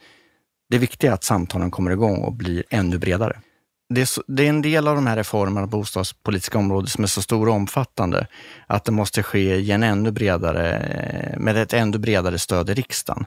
[0.69, 3.39] Det viktiga är att samtalen kommer igång och blir ännu bredare.
[3.89, 7.03] Det är, så, det är, en del av de här reformerna på bostadspolitiska området som
[7.03, 8.27] är så stora och omfattande
[8.67, 13.25] att det måste ske i en ännu bredare, med ett ännu bredare stöd i riksdagen.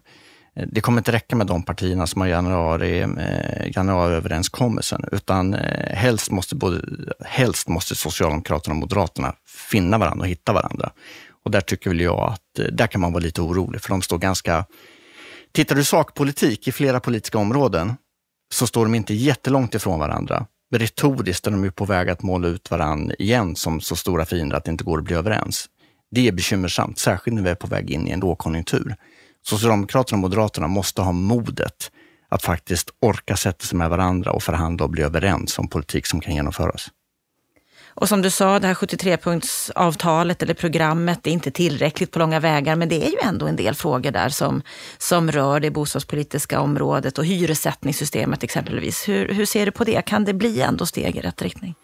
[0.56, 5.96] Eh, det kommer inte räcka med de partierna som har januari, eh, januariöverenskommelsen, utan eh,
[5.96, 6.80] helst måste, både,
[7.24, 9.34] helst måste Socialdemokraterna och Moderaterna
[9.70, 10.90] finna varandra och hitta varandra.
[11.44, 14.18] Och där tycker väl jag att där kan man vara lite orolig, för de står
[14.18, 14.64] ganska...
[15.52, 17.94] Tittar du sakpolitik i flera politiska områden
[18.52, 20.46] så står de inte jättelångt ifrån varandra.
[20.70, 24.24] Men retoriskt är de ju på väg att måla ut varandra igen som så stora
[24.24, 25.66] fiender att det inte går att bli överens.
[26.10, 28.96] Det är bekymmersamt, särskilt när vi är på väg in i en lågkonjunktur.
[29.46, 31.90] Socialdemokraterna och Moderaterna måste ha modet
[32.28, 36.20] att faktiskt orka sätta sig med varandra och förhandla och bli överens om politik som
[36.20, 36.90] kan genomföras.
[37.96, 42.40] Och som du sa, det här 73-punktsavtalet eller programmet, det är inte tillräckligt på långa
[42.40, 44.62] vägar, men det är ju ändå en del frågor där som,
[44.98, 49.08] som rör det bostadspolitiska området och hyressättningssystemet exempelvis.
[49.08, 50.02] Hur, hur ser du på det?
[50.02, 51.74] Kan det bli ändå steg i rätt riktning?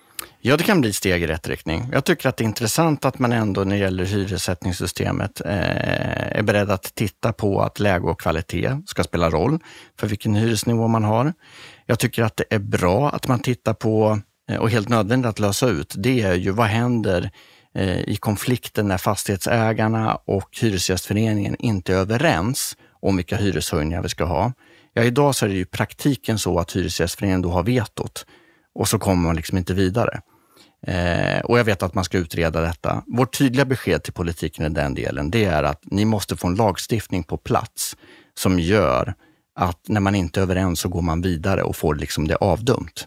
[0.43, 1.89] Ja, det kan bli steg i rätt riktning.
[1.93, 6.43] Jag tycker att det är intressant att man ändå när det gäller hyressättningssystemet eh, är
[6.43, 9.59] beredd att titta på att läge och kvalitet ska spela roll
[9.99, 11.33] för vilken hyresnivå man har.
[11.87, 15.39] Jag tycker att det är bra att man tittar på, eh, och helt nödvändigt att
[15.39, 17.31] lösa ut, det är ju vad händer
[17.75, 24.25] eh, i konflikten när fastighetsägarna och Hyresgästföreningen inte är överens om vilka hyreshöjningar vi ska
[24.25, 24.53] ha.
[24.93, 28.27] Ja, idag så är det ju praktiken så att Hyresgästföreningen då har vetot
[28.75, 30.21] och så kommer man liksom inte vidare.
[30.87, 33.03] Eh, och jag vet att man ska utreda detta.
[33.07, 36.55] Vårt tydliga besked till politiken i den delen, det är att ni måste få en
[36.55, 37.97] lagstiftning på plats
[38.35, 39.15] som gör
[39.55, 43.07] att när man inte är överens så går man vidare och får liksom det avdömt.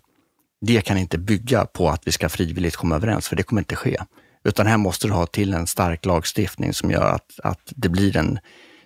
[0.62, 3.76] Det kan inte bygga på att vi ska frivilligt komma överens, för det kommer inte
[3.76, 3.98] ske.
[4.44, 8.18] Utan här måste du ha till en stark lagstiftning som gör att, att det blir
[8.18, 8.40] en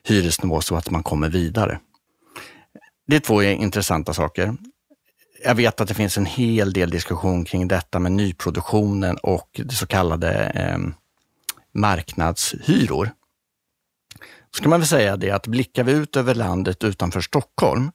[0.04, 1.80] hyresnivå så att man kommer vidare.
[3.08, 4.56] Det är två intressanta saker
[5.44, 9.76] jag vet att det finns en hel del diskussion kring detta med nyproduktionen och det
[9.76, 10.78] så kallade eh,
[11.74, 13.12] marknadshyror.
[14.56, 17.92] Ska man väl säga det att blickar vi ut över landet utanför Stockholm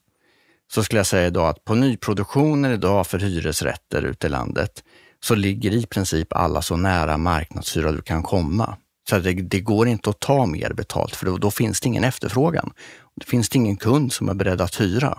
[0.72, 4.84] så skulle jag säga idag att på nyproduktionen idag för hyresrätter ute i landet
[5.24, 8.76] så ligger i princip alla så nära marknadshyra du kan komma.
[9.08, 12.04] Så det, det, går inte att ta mer betalt för då, då finns det ingen
[12.04, 12.72] efterfrågan.
[13.16, 15.18] Det finns det ingen kund som är beredd att hyra.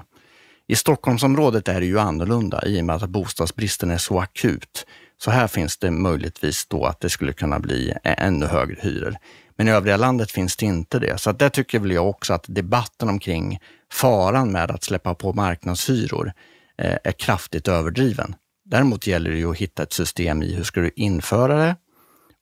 [0.67, 4.85] I Stockholmsområdet är det ju annorlunda i och med att bostadsbristen är så akut.
[5.17, 9.17] Så här finns det möjligtvis då att det skulle kunna bli ännu högre hyror.
[9.55, 11.17] Men i övriga landet finns det inte det.
[11.17, 13.59] Så att där tycker väl jag också att debatten omkring
[13.91, 16.33] faran med att släppa på marknadshyror
[16.77, 18.35] är kraftigt överdriven.
[18.65, 21.75] Däremot gäller det ju att hitta ett system i hur ska du införa det?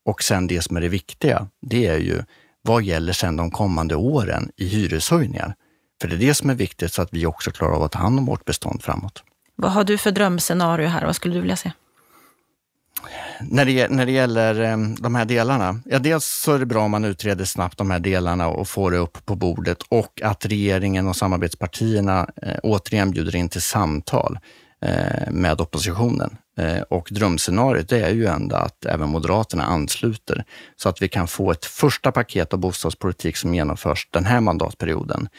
[0.05, 2.23] Och sen det som är det viktiga, det är ju
[2.61, 5.55] vad gäller sen de kommande åren i hyreshöjningar?
[6.01, 7.99] För det är det som är viktigt så att vi också klarar av att ta
[7.99, 9.23] hand om vårt bestånd framåt.
[9.55, 11.05] Vad har du för drömscenario här?
[11.05, 11.71] Vad skulle du vilja se?
[13.41, 16.83] När det, när det gäller eh, de här delarna, ja dels så är det bra
[16.83, 20.45] om man utreder snabbt de här delarna och får det upp på bordet och att
[20.45, 24.39] regeringen och samarbetspartierna eh, återigen bjuder in till samtal
[24.81, 26.37] eh, med oppositionen.
[26.57, 31.51] Eh, och drömscenariot är ju ändå att även Moderaterna ansluter så att vi kan få
[31.51, 35.29] ett första paket av bostadspolitik som genomförs den här mandatperioden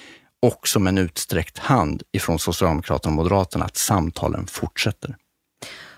[0.42, 5.16] och som en utsträckt hand ifrån Socialdemokraterna och Moderaterna att samtalen fortsätter.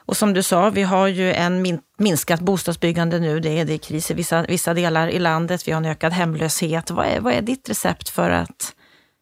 [0.07, 3.41] Och som du sa, vi har ju en min minskat bostadsbyggande nu.
[3.41, 5.69] Det är, det är kris i vissa, vissa delar i landet.
[5.69, 6.91] Vi har en ökad hemlöshet.
[6.91, 8.75] Vad är, vad är ditt recept för att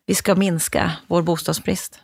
[0.07, 2.01] vi ska minska vår bostadsbrist?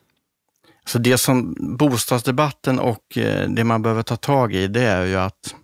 [0.87, 5.16] Så det som bostadsdebatten och eh, det man behöver ta tag i, det är ju
[5.16, 5.54] att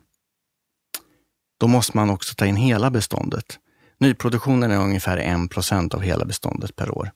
[1.60, 3.58] då måste man också ta in hela beståndet.
[3.98, 7.10] Nyproduktionen är ungefär 1 procent av hela beståndet per år.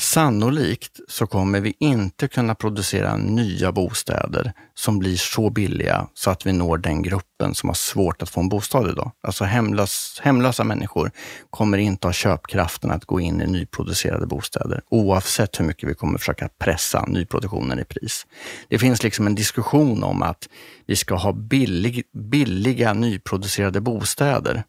[0.00, 6.46] Sannolikt så kommer vi inte kunna producera nya bostäder som blir så billiga så att
[6.46, 9.12] vi når den gruppen som har svårt att få en bostad idag.
[9.22, 11.10] Alltså hemlös, hemlösa människor
[11.50, 16.18] kommer inte ha köpkraften att gå in i nyproducerade bostäder oavsett hur mycket vi kommer
[16.18, 18.26] försöka pressa nyproduktionen i pris.
[18.68, 20.48] Det finns liksom en diskussion om att
[20.86, 24.64] vi ska ha billig, billiga nyproducerade bostäder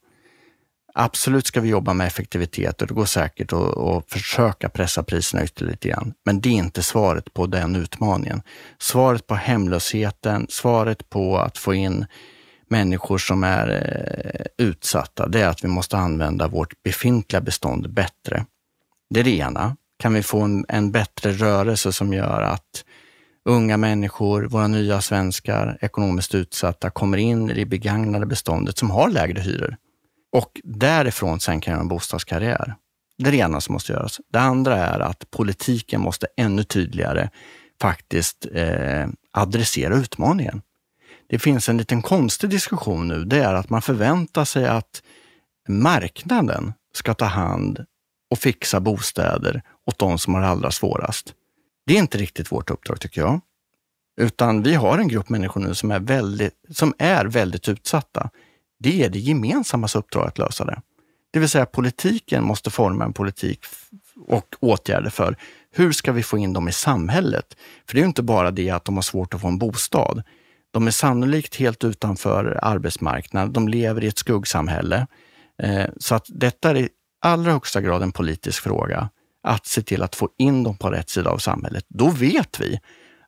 [0.94, 5.44] Absolut ska vi jobba med effektivitet och det går säkert att, att försöka pressa priserna
[5.44, 6.14] ytterligare lite grann.
[6.26, 8.42] Men det är inte svaret på den utmaningen.
[8.80, 12.06] Svaret på hemlösheten, svaret på att få in
[12.68, 18.46] människor som är eh, utsatta, det är att vi måste använda vårt befintliga bestånd bättre.
[19.10, 19.76] Det är det ena.
[20.00, 22.86] Kan vi få en, en bättre rörelse som gör att
[23.46, 29.10] unga människor, våra nya svenskar, ekonomiskt utsatta, kommer in i det begagnade beståndet som har
[29.10, 29.78] lägre hyror
[30.32, 32.76] och därifrån sen kan jag göra en bostadskarriär.
[33.18, 34.22] Det är det ena som måste göras.
[34.32, 37.30] Det andra är att politiken måste ännu tydligare
[37.82, 40.62] faktiskt eh, adressera utmaningen.
[41.30, 43.26] Det finns en liten konstig diskussion nu.
[43.26, 45.04] Det är att man förväntar sig att
[45.68, 47.86] marknaden ska ta hand
[48.32, 51.34] och fixa bostäder åt de som har det allra svårast.
[51.86, 53.42] Det är inte riktigt vårt uppdrag tycker jag.
[54.22, 58.30] Utan vi har en grupp människor nu som är väldigt, som är väldigt utsatta.
[58.80, 60.82] Det är det gemensammas uppdrag att lösa det.
[61.32, 63.60] Det vill säga politiken måste forma en politik
[64.28, 65.36] och åtgärder för
[65.72, 67.58] hur ska vi få in dem i samhället?
[67.88, 70.24] För det är inte bara det att de har svårt att få en bostad.
[70.72, 73.54] De är sannolikt helt utanför arbetsmarknaden.
[73.54, 75.08] De lever i ett skuggsamhälle.
[75.64, 76.90] Eh, så att detta är i
[77.22, 79.10] allra högsta grad en politisk fråga.
[79.44, 81.86] Att se till att få in dem på rätt sida av samhället.
[81.88, 82.80] Då vet vi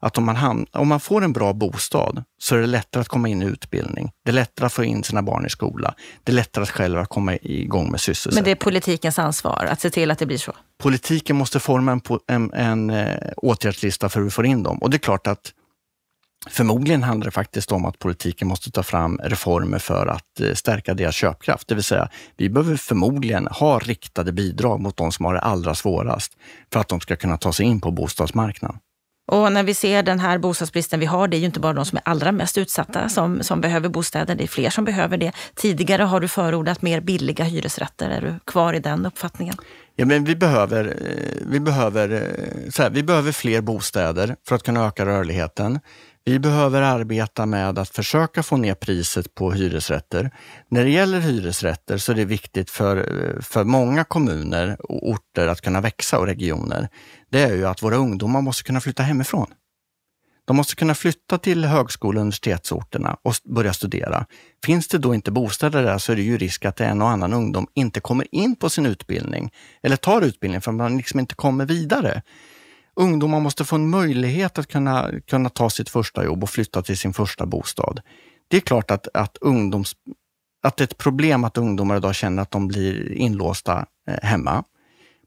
[0.02, 3.08] att om man, ham- om man får en bra bostad så är det lättare att
[3.08, 4.12] komma in i utbildning.
[4.26, 5.94] Det är lättare att få in sina barn i skola.
[6.24, 8.36] Det är lättare att själv komma igång med sysselsättning.
[8.36, 10.54] Men det är politikens ansvar att se till att det blir så?
[10.78, 14.78] Politiken måste forma en, en, en eh, åtgärdslista för hur vi får in dem.
[14.78, 15.54] Och det är klart att
[16.50, 20.94] Förmodligen handlar det faktiskt om att politiken måste ta fram reformer för att eh, stärka
[20.94, 21.68] deras köpkraft.
[21.68, 25.76] Det vill säga, vi behöver förmodligen ha riktade bidrag mot de som har det allra
[25.76, 26.38] svårast
[26.74, 28.80] för att de ska kunna ta sig in på bostadsmarknaden.
[29.32, 31.86] Och när vi ser den här bostadsbristen vi har, det är ju inte bara de
[31.86, 35.32] som är allra mest utsatta som, som behöver bostäder, det är fler som behöver det.
[35.56, 38.10] Tidigare har du förordat mer billiga hyresrätter.
[38.10, 39.56] Är du kvar i den uppfattningen?
[39.96, 44.56] Ja, men vi, behöver, eh, vi, behöver, eh, så här, vi behöver fler bostäder för
[44.56, 45.80] att kunna öka rörligheten.
[46.24, 50.32] Vi behöver arbeta med att försöka få ner priset på hyresrätter.
[50.70, 55.48] När det gäller hyresrätter så är det viktigt för, eh, för många kommuner och orter
[55.48, 56.90] att kunna växa och regioner.
[57.32, 59.48] Det är ju att våra ungdomar måste kunna flytta hemifrån.
[60.46, 64.26] De måste kunna flytta till högskole och universitetsorterna och börja studera.
[64.66, 67.34] Finns det då inte bostäder där så är det ju risk att en och annan
[67.34, 69.52] ungdom inte kommer in på sin utbildning
[69.84, 72.22] eller tar utbildning för att man liksom inte kommer vidare
[72.96, 76.98] ungdomar måste få en möjlighet att kunna, kunna ta sitt första jobb och flytta till
[76.98, 78.02] sin första bostad.
[78.48, 79.96] Det är klart att, att, ungdoms,
[80.64, 84.64] att det är ett problem att ungdomar idag känner att de blir inlåsta eh, hemma.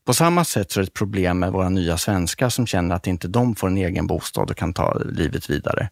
[0.06, 3.06] På samma sätt så är det ett problem med våra nya svenskar som känner att
[3.06, 5.88] inte de får en egen bostad och kan ta livet vidare.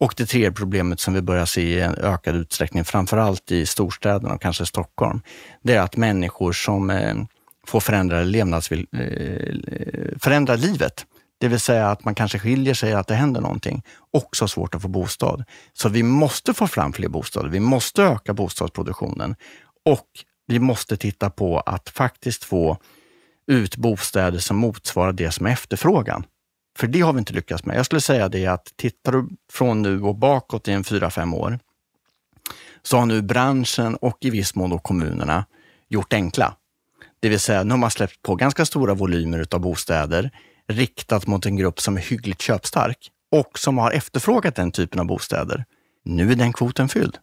[0.00, 3.66] Och det tredje problemet som vi börjar se i en ökad utsträckning, framför allt i
[3.66, 5.20] storstäderna och kanske Stockholm,
[5.62, 7.14] det är att människor som eh,
[7.66, 11.06] får förändrade levnadsvill, eh, eh, förändra livet
[11.42, 14.74] det vill säga att man kanske skiljer sig, att det händer någonting, också har svårt
[14.74, 15.44] att få bostad.
[15.72, 17.48] Så vi måste få fram fler bostäder.
[17.48, 19.36] Vi måste öka bostadsproduktionen
[19.84, 20.06] och
[20.46, 22.78] vi måste titta på att faktiskt få
[23.52, 26.24] ut bostäder som motsvarar det som är efterfrågan.
[26.78, 27.76] För det har vi inte lyckats med.
[27.76, 31.34] Jag skulle säga det att tittar du från nu och bakåt i en fyra, fem
[31.34, 31.58] år,
[32.82, 35.44] så har nu branschen och i viss mån kommunerna
[35.88, 36.56] gjort enkla.
[37.20, 40.30] Det vill säga, nu har man släppt på ganska stora volymer av bostäder
[40.68, 45.06] riktat mot en grupp som är hyggligt köpstark och som har efterfrågat den typen av
[45.06, 45.64] bostäder.
[46.04, 47.18] Nu är den kvoten fylld.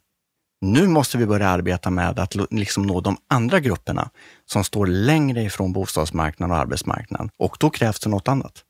[0.60, 4.10] Nu måste vi börja arbeta med att liksom nå de andra grupperna
[4.46, 7.30] som står längre ifrån bostadsmarknaden och arbetsmarknaden.
[7.38, 8.64] Och då krävs det något annat.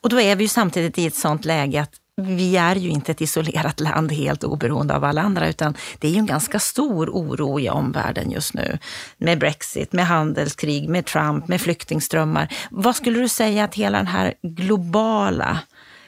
[0.00, 3.12] Och då är vi ju samtidigt i ett sånt läge att vi är ju inte
[3.12, 7.10] ett isolerat land helt oberoende av alla andra, utan det är ju en ganska stor
[7.10, 8.78] oro i omvärlden just nu.
[9.18, 12.54] Med Brexit, med handelskrig, med Trump, med flyktingströmmar.
[12.70, 15.58] Vad skulle du säga att hela den här globala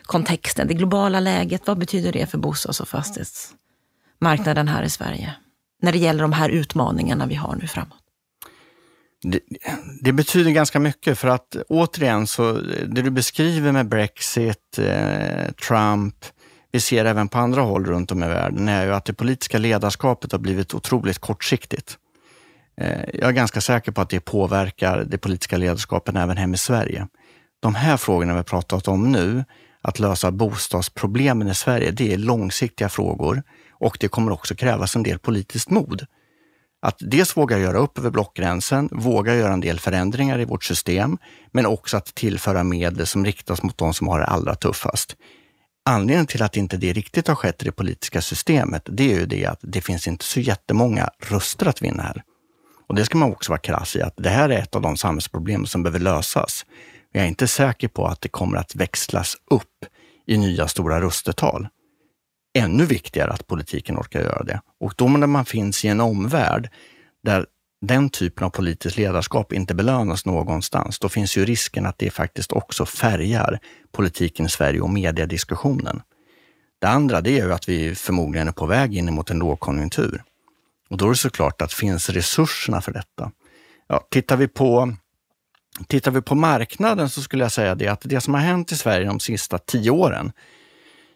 [0.02, 2.88] kontexten, det globala läget, vad betyder det för bostads och
[4.22, 5.34] marknaden här i Sverige?
[5.82, 7.98] När det gäller de här utmaningarna vi har nu framåt.
[9.22, 9.40] Det,
[10.00, 12.52] det, betyder ganska mycket för att återigen, så
[12.86, 16.14] det du beskriver med Brexit, eh, Trump,
[16.72, 19.58] vi ser även på andra håll runt om i världen, är ju att det politiska
[19.58, 21.98] ledarskapet har blivit otroligt kortsiktigt.
[22.80, 26.58] Eh, jag är ganska säker på att det påverkar det politiska ledarskapet även hem i
[26.58, 27.08] Sverige.
[27.60, 29.44] De här frågorna vi har pratat om nu,
[29.82, 33.42] att lösa bostadsproblemen i Sverige, det är långsiktiga frågor
[33.82, 36.06] och det kommer också krävas en del politiskt mod.
[36.82, 41.18] Att dels våga göra upp över blockgränsen, våga göra en del förändringar i vårt system,
[41.50, 45.16] men också att tillföra medel som riktas mot de som har det allra tuffast.
[45.84, 49.26] Anledningen till att inte det riktigt har skett i det politiska systemet, det är ju
[49.26, 52.22] det att det finns inte så jättemånga röster att vinna här.
[52.88, 54.96] Och det ska man också vara krass i, att det här är ett av de
[54.96, 56.66] samhällsproblem som behöver lösas.
[57.12, 59.84] Men jag är inte säker på att det kommer att växlas upp
[60.26, 61.68] i nya stora röstetal.
[62.54, 64.60] Ännu viktigare att politiken orkar göra det.
[64.80, 66.68] Och då när man finns i en omvärld
[67.22, 67.46] där
[67.80, 72.52] den typen av politiskt ledarskap inte belönas någonstans, då finns ju risken att det faktiskt
[72.52, 73.58] också färgar
[73.92, 76.02] politiken i Sverige och mediediskussionen.
[76.80, 80.22] Det andra det är ju att vi förmodligen är på väg in mot en lågkonjunktur.
[80.90, 83.32] Och då är det såklart att finns resurserna för detta?
[83.86, 84.96] Ja, tittar, vi på,
[85.86, 88.76] tittar vi på marknaden så skulle jag säga det att det som har hänt i
[88.76, 90.32] Sverige de sista tio åren,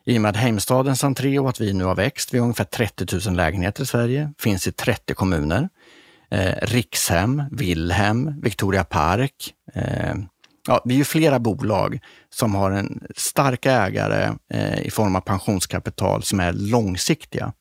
[0.07, 3.29] i och med Heimstadens entré och att vi nu har växt, vi har ungefär 30
[3.29, 5.69] 000 lägenheter i Sverige, finns i 30 kommuner.
[6.31, 9.55] Eh, Rikshem, Wilhelm, Victoria Park.
[9.75, 10.15] Eh,
[10.69, 12.01] ja, vi är ju flera bolag
[12.31, 17.53] som har en stark ägare eh, i form av pensionskapital som är långsiktiga.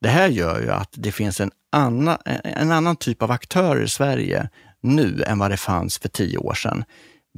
[0.00, 3.88] Det här gör ju att det finns en annan, en annan typ av aktörer i
[3.88, 4.48] Sverige
[4.80, 6.84] nu än vad det fanns för tio år sedan.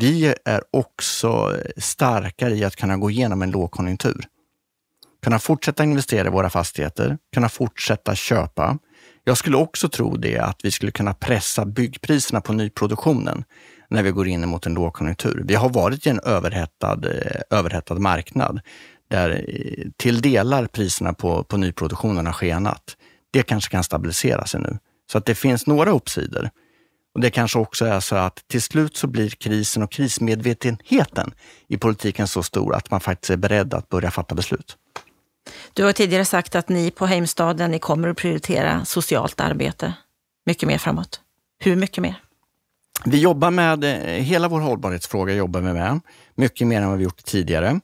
[0.01, 4.25] Vi är också eh, starkare i att kunna gå igenom en lågkonjunktur.
[5.23, 8.79] Kunna fortsätta investera i våra fastigheter, kunna fortsätta köpa.
[9.25, 13.45] Jag skulle också tro det att vi skulle kunna pressa byggpriserna på nyproduktionen
[13.89, 15.43] när vi går in mot en lågkonjunktur.
[15.45, 18.61] Vi har varit i en överhettad, eh, överhettad marknad
[19.09, 22.97] där eh, till delar priserna på, på nyproduktionen har skenat.
[23.31, 24.79] Det kanske kan stabilisera sig nu.
[25.13, 26.51] Så att det finns några uppsidor.
[27.17, 31.35] Och Det kanske också är så att till slut så blir krisen och krismedvetenheten
[31.69, 34.77] i politiken så stor att man faktiskt är beredd att börja fatta beslut.
[35.73, 39.95] Du har tidigare sagt att ni på Heimstaden ni kommer att prioritera socialt arbete
[40.47, 41.21] mycket mer framåt.
[41.59, 42.21] Hur mycket mer?
[43.05, 46.01] Vi jobbar med, eh, hela vår hållbarhetsfråga jobbar vi med,
[46.35, 47.81] mycket mer än vad vi gjort tidigare.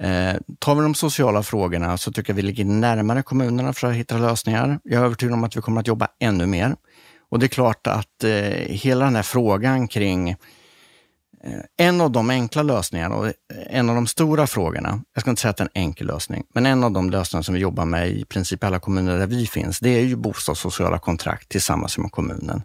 [0.00, 3.94] Eh, tar vi de sociala frågorna så tycker jag vi ligger närmare kommunerna för att
[3.94, 4.80] hitta lösningar.
[4.84, 6.76] Jag är övertygad om att vi kommer att jobba ännu mer.
[7.30, 8.30] Och det är klart att eh,
[8.68, 10.36] hela den här frågan kring eh,
[11.76, 13.32] en av de enkla lösningarna och eh,
[13.70, 16.44] en av de stora frågorna, jag ska inte säga att det är en enkel lösning,
[16.54, 19.46] men en av de lösningar som vi jobbar med i princip alla kommuner där vi
[19.46, 22.62] finns, det är ju bostadssociala kontrakt tillsammans med kommunen.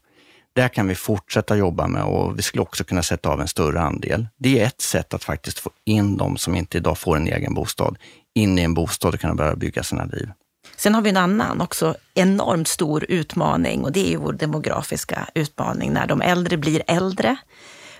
[0.55, 3.81] Där kan vi fortsätta jobba med och vi skulle också kunna sätta av en större
[3.81, 4.27] andel.
[4.37, 7.53] Det är ett sätt att faktiskt få in de som inte idag får en egen
[7.53, 7.97] bostad
[8.35, 10.29] in i en bostad och kunna börja bygga sina liv.
[10.75, 15.27] Sen har vi en annan också enormt stor utmaning och det är ju vår demografiska
[15.33, 17.35] utmaning när de äldre blir äldre,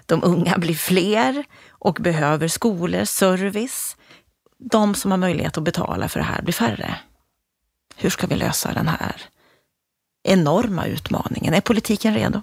[0.06, 3.98] de unga blir fler och behöver skolor, service.
[4.58, 6.96] De som har möjlighet att betala för det här blir färre.
[7.96, 9.22] Hur ska vi lösa den här
[10.24, 11.54] enorma utmaningen?
[11.54, 12.42] Är politiken redo?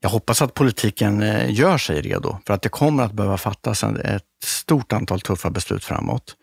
[0.00, 3.84] Jag hoppas att politiken eh, gör sig redo för att det kommer att behöva fattas
[3.84, 6.36] ett stort antal tuffa beslut framåt.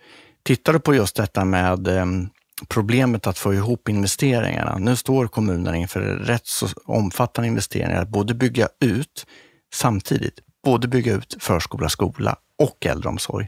[0.43, 2.30] Tittar du på just detta med ehm,
[2.68, 4.78] problemet att få ihop investeringarna.
[4.78, 9.26] Nu står kommunerna inför rätt så omfattande investeringar att både bygga ut
[9.74, 13.47] samtidigt, både bygga ut förskola, skola och äldreomsorg.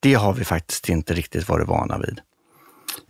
[0.00, 2.20] Det har vi faktiskt inte riktigt varit vana vid.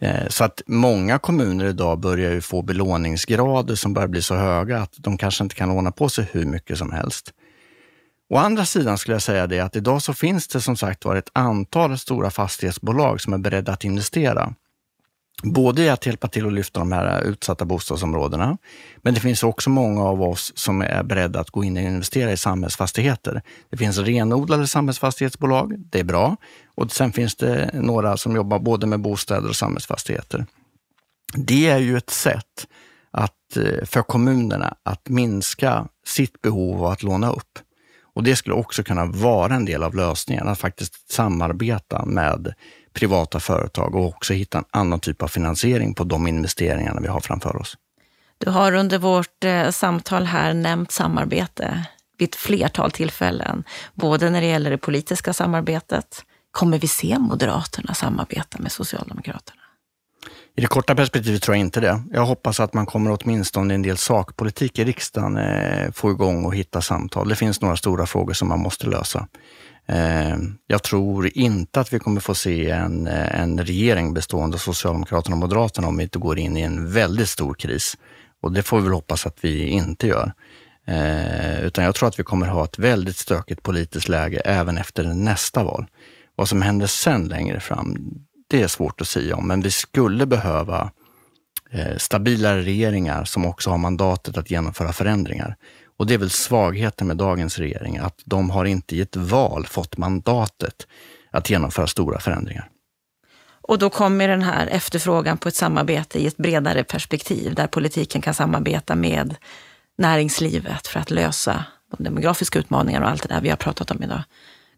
[0.01, 4.78] Eh, så att många kommuner idag börjar ju få belåningsgrader som börjar bli så höga
[4.82, 7.32] att de kanske inte kan låna på sig hur mycket som helst.
[8.28, 11.16] Å andra sidan skulle jag säga det att idag så finns det som sagt var
[11.16, 14.55] ett antal stora fastighetsbolag som är beredda att investera.
[15.43, 18.59] Både i att hjälpa till att lyfta de här utsatta bostadsområdena,
[18.97, 22.32] men det finns också många av oss som är beredda att gå in och investera
[22.32, 23.43] i samhällsfastigheter.
[23.70, 26.37] Det finns renodlade samhällsfastighetsbolag, det är bra.
[26.74, 30.47] Och sen finns det några som jobbar både med bostäder och samhällsfastigheter.
[31.34, 32.66] Det är ju ett sätt
[33.11, 37.59] att, eh, för kommunerna att minska sitt behov av att låna upp.
[38.14, 42.55] Och det skulle också kunna vara en del av lösningen, att faktiskt samarbeta med
[42.97, 47.20] privata företag och också hitta en annan typ av finansiering på de investeringarna vi har
[47.20, 47.76] framför oss.
[48.38, 51.84] Du har under vårt eh, samtal här nämnt samarbete
[52.18, 56.24] vid ett flertal tillfällen, både när det gäller det politiska samarbetet.
[56.51, 59.62] Kommer vi se Moderaterna samarbeta med Socialdemokraterna?
[60.57, 62.03] I det korta perspektivet tror jag inte det.
[62.12, 66.55] Jag hoppas att man kommer åtminstone en del sakpolitik i riksdagen eh, få igång och
[66.55, 67.28] hitta samtal.
[67.28, 69.28] Det finns några stora frågor som man måste lösa.
[69.89, 74.59] Ehm, jag tror inte att vi kommer få se en, eh, en regering bestående av
[74.59, 77.97] Socialdemokraterna och Moderaterna om vi inte går in i en väldigt stor kris.
[78.43, 80.32] Och det får vi väl hoppas att vi inte gör.
[80.87, 85.05] Eh, utan jag tror att vi kommer ha ett väldigt stökigt politiskt läge även efter
[85.05, 85.87] nästa val.
[86.37, 87.97] Vad som händer sen längre fram,
[88.49, 90.91] det är svårt att säga om, men vi skulle behöva
[91.70, 95.57] eh, stabilare regeringar som också har mandatet att genomföra förändringar.
[95.97, 99.66] Och det är väl svagheten med dagens regering, att de har inte i ett val
[99.66, 100.86] fått mandatet
[101.30, 102.70] att genomföra stora förändringar.
[103.68, 108.22] Och då kommer den här efterfrågan på ett samarbete i ett bredare perspektiv där politiken
[108.22, 109.36] kan samarbeta med
[109.99, 111.64] näringslivet för att lösa
[111.97, 114.22] de demografiska utmaningarna och allt det där vi har pratat om idag.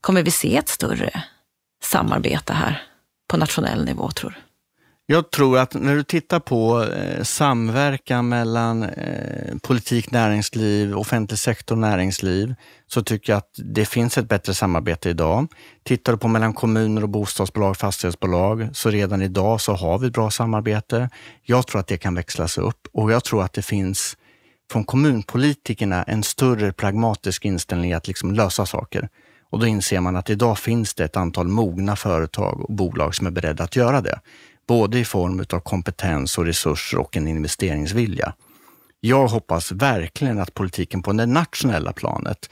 [0.00, 1.22] Kommer vi se ett större
[1.82, 2.82] samarbete här
[3.28, 4.47] på nationell nivå, tror du?
[5.11, 11.76] Jag tror att när du tittar på eh, samverkan mellan eh, politik, näringsliv, offentlig sektor,
[11.76, 12.54] näringsliv,
[12.86, 15.46] så tycker jag att det finns ett bättre samarbete idag.
[15.84, 20.12] Tittar du på mellan kommuner och bostadsbolag, fastighetsbolag, så redan idag så har vi ett
[20.12, 21.11] bra samarbete.
[21.42, 24.16] Jag tror att det kan växlas upp och jag tror att det finns
[24.72, 29.09] från kommunpolitikerna en större pragmatisk inställning att liksom lösa saker.
[29.50, 33.26] Och då inser man att idag finns det ett antal mogna företag och bolag som
[33.26, 34.20] är beredda att göra det.
[34.68, 38.34] Både i form av kompetens och resurser och en investeringsvilja.
[39.00, 42.50] Jag hoppas verkligen att politiken på det nationella planet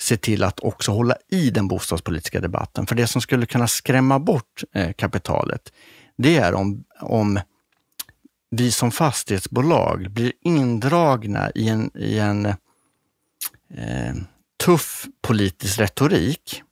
[0.00, 2.86] ser till att också hålla i den bostadspolitiska debatten.
[2.86, 5.72] För det som skulle kunna skrämma bort eh, kapitalet,
[6.16, 7.40] det är om, om
[8.50, 14.14] vi som fastighetsbolag blir indragna i en, i en eh,
[14.64, 16.62] tuff politisk retorik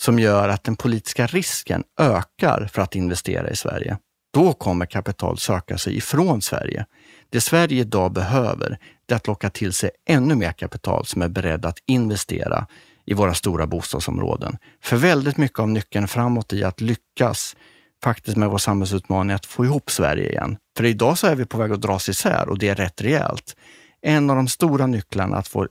[0.00, 3.98] som gör att den politiska risken ökar för att investera i Sverige.
[4.36, 6.86] Då kommer kapital söka sig ifrån Sverige.
[7.30, 8.78] Det Sverige idag behöver
[9.08, 12.66] är att locka till sig ännu mer kapital som är beredd att investera
[13.04, 14.56] i våra stora bostadsområden.
[14.82, 17.56] För väldigt mycket av nyckeln framåt i att lyckas
[18.04, 20.56] faktiskt med vår samhällsutmaning att få ihop Sverige igen.
[20.76, 23.56] För idag så är vi på väg att dras isär och det är rätt rejält.
[24.02, 25.66] En av de stora nycklarna att få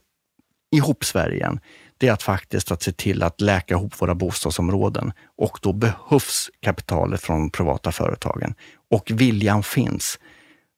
[0.75, 1.59] ihop Sverige igen,
[1.97, 6.49] det är att faktiskt att se till att läka ihop våra bostadsområden och då behövs
[6.61, 8.53] kapitalet från de privata företagen.
[8.91, 10.19] Och viljan finns.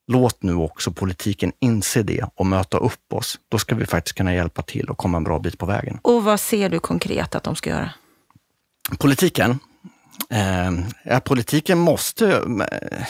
[0.06, 3.38] Låt nu också politiken inse det och möta upp oss.
[3.48, 5.98] Då ska vi faktiskt kunna hjälpa till och komma en bra bit på vägen.
[6.02, 7.90] Och vad ser du konkret att de ska göra?
[8.98, 9.58] Politiken?
[10.30, 10.70] Eh,
[11.04, 12.32] ja, politiken måste...
[12.36, 13.06] Eh,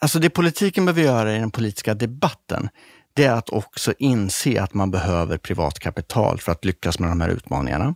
[0.00, 2.68] alltså det politiken behöver göra i den politiska debatten,
[3.16, 7.20] det är att också inse att man behöver privat kapital för att lyckas med de
[7.20, 7.94] här utmaningarna.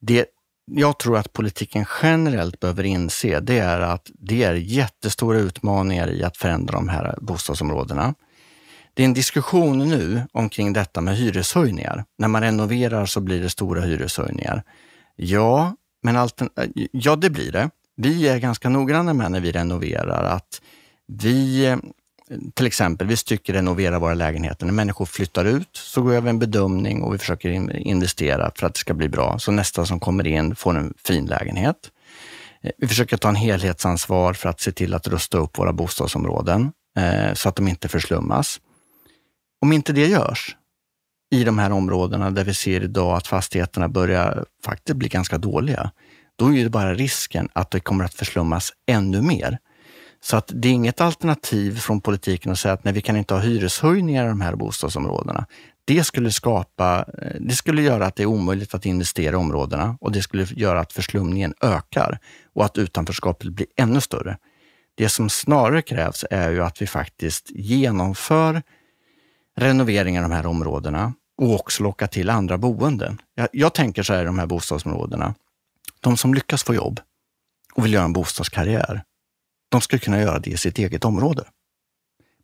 [0.00, 0.26] Det
[0.72, 6.24] jag tror att politiken generellt behöver inse, det är att det är jättestora utmaningar i
[6.24, 8.14] att förändra de här bostadsområdena.
[8.94, 12.04] Det är en diskussion nu omkring detta med hyreshöjningar.
[12.18, 14.62] När man renoverar så blir det stora hyreshöjningar.
[15.16, 16.28] Ja, men
[16.92, 17.70] ja det blir det.
[17.96, 20.60] Vi är ganska noggranna med när vi renoverar att
[21.06, 21.76] vi
[22.54, 24.66] till exempel, vi stycker renoverar våra lägenheter.
[24.66, 28.66] När människor flyttar ut så går vi över en bedömning och vi försöker investera för
[28.66, 29.38] att det ska bli bra.
[29.38, 31.76] Så nästa som kommer in får en fin lägenhet.
[32.62, 36.72] Eh, vi försöker ta en helhetsansvar för att se till att rusta upp våra bostadsområden
[36.98, 38.60] eh, så att de inte förslummas.
[39.62, 40.56] Om inte det görs
[41.30, 45.90] i de här områdena där vi ser idag att fastigheterna börjar faktiskt bli ganska dåliga,
[46.36, 49.58] då är det bara risken att det kommer att förslummas ännu mer.
[50.22, 53.34] Så att det är inget alternativ från politiken att säga att nej, vi kan inte
[53.34, 55.46] ha hyreshöjningar i de här bostadsområdena.
[55.84, 59.96] Det skulle skapa, eh, det skulle göra att det är omöjligt att investera i områdena
[60.00, 62.18] och det skulle göra att förslumningen ökar
[62.54, 64.38] och att utanförskapet blir ännu större.
[64.94, 68.62] Det som snarare krävs är ju att vi faktiskt genomför
[69.56, 73.20] renoveringar i de här områdena och också locka till andra boenden.
[73.34, 75.34] Jag, jag tänker så här i de här bostadsområdena.
[76.00, 77.00] De som lyckas få jobb
[77.74, 79.02] och vill göra en bostadskarriär,
[79.70, 81.44] de ska kunna göra det i sitt eget område.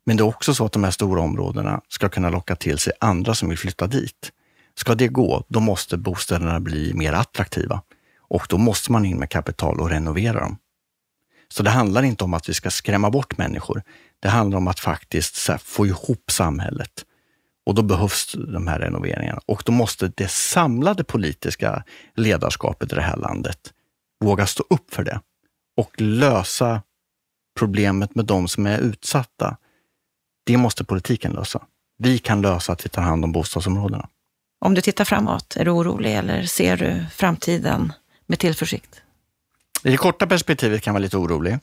[0.05, 2.93] Men det är också så att de här stora områdena ska kunna locka till sig
[2.99, 4.31] andra som vill flytta dit.
[4.75, 7.81] Ska det gå, då måste bostäderna bli mer attraktiva
[8.19, 10.57] och då måste man in med kapital och renovera dem.
[11.49, 13.83] Så det handlar inte om att vi ska skrämma bort människor.
[14.19, 17.05] Det handlar om att faktiskt få ihop samhället.
[17.65, 19.41] Och då behövs de här renoveringarna.
[19.45, 21.83] Och då måste det samlade politiska
[22.15, 23.73] ledarskapet i det här landet
[24.19, 25.21] våga stå upp för det
[25.77, 26.81] och lösa
[27.57, 29.57] problemet med de som är utsatta,
[30.45, 31.61] det måste politiken lösa.
[31.97, 34.07] Vi kan lösa att vi tar hand om bostadsområdena.
[34.59, 37.93] Om du tittar framåt, är du orolig eller ser du framtiden
[38.25, 39.01] med tillförsikt?
[39.83, 41.59] I det korta perspektivet kan jag vara lite orolig.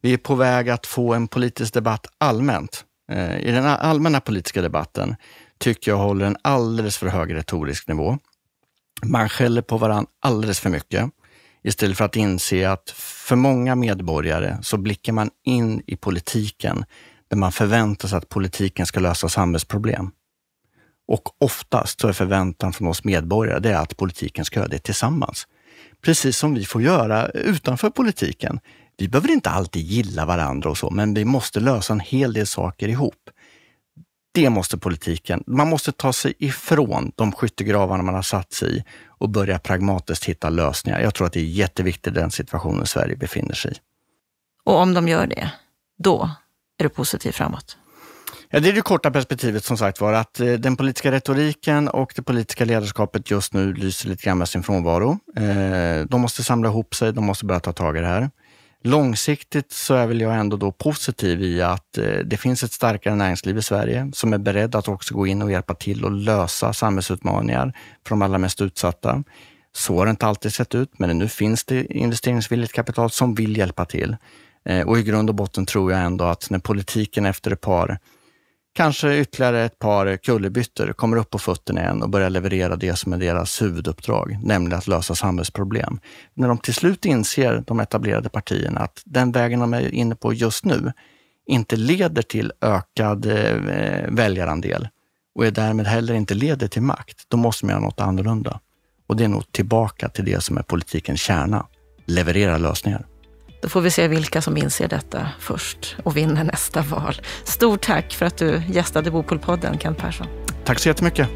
[0.00, 2.84] Vi är på väg att få en politisk debatt allmänt.
[3.12, 5.16] Eh, I den allmänna politiska debatten
[5.58, 8.18] tycker jag håller en alldeles för hög retorisk nivå.
[9.04, 11.10] Man skäller på varandra alldeles för mycket
[11.66, 16.84] istället för att inse att för många medborgare så blickar man in i politiken
[17.28, 20.10] där man förväntar sig att politiken ska lösa samhällsproblem.
[21.08, 24.78] Och oftast så är förväntan från oss medborgare det är att politiken ska göra det
[24.78, 25.46] tillsammans.
[26.02, 28.60] Precis som vi får göra utanför politiken.
[28.98, 32.46] Vi behöver inte alltid gilla varandra och så, men vi måste lösa en hel del
[32.46, 33.30] saker ihop.
[34.36, 35.44] Det måste politiken.
[35.46, 40.24] Man måste ta sig ifrån de skyttegravarna man har satt sig i och börja pragmatiskt
[40.24, 41.00] hitta lösningar.
[41.00, 43.74] Jag tror att det är jätteviktigt i den situationen Sverige befinner sig i.
[44.64, 45.50] Och om de gör det,
[45.98, 46.30] då
[46.78, 47.76] är du positiv framåt?
[48.50, 52.12] Ja, det är det korta perspektivet som sagt var att eh, den politiska retoriken och
[52.16, 55.18] det politiska ledarskapet just nu lyser lite grann med sin frånvaro.
[55.36, 58.30] Eh, de måste samla ihop sig, de måste börja ta tag i det här.
[58.82, 63.14] Långsiktigt så är väl jag ändå då positiv i att eh, det finns ett starkare
[63.14, 66.72] näringsliv i Sverige som är beredd att också gå in och hjälpa till och lösa
[66.72, 67.72] samhällsutmaningar
[68.06, 69.24] för de allra mest utsatta.
[69.72, 73.56] Så har det inte alltid sett ut, men nu finns det investeringsvilligt kapital som vill
[73.56, 74.16] hjälpa till.
[74.64, 77.98] Eh, och i grund och botten tror jag ändå att när politiken efter ett par
[78.76, 83.12] kanske ytterligare ett par kullerbyttor kommer upp på fötterna igen och börjar leverera det som
[83.12, 86.00] är deras huvuduppdrag, nämligen att lösa samhällsproblem.
[86.34, 90.32] När de till slut inser, de etablerade partierna, att den vägen de är inne på
[90.32, 90.92] just nu
[91.46, 93.56] inte leder till ökad eh,
[94.08, 94.88] väljarandel
[95.34, 98.60] och är därmed heller inte leder till makt, då måste man göra något annorlunda.
[99.06, 101.66] Och det är nog tillbaka till det som är politikens kärna,
[102.06, 103.06] leverera lösningar.
[103.60, 107.20] Då får vi se vilka som inser detta först och vinner nästa val.
[107.44, 110.26] Stort tack för att du gästade Bopolpodden, Kent Persson.
[110.64, 111.28] Tack så jättemycket.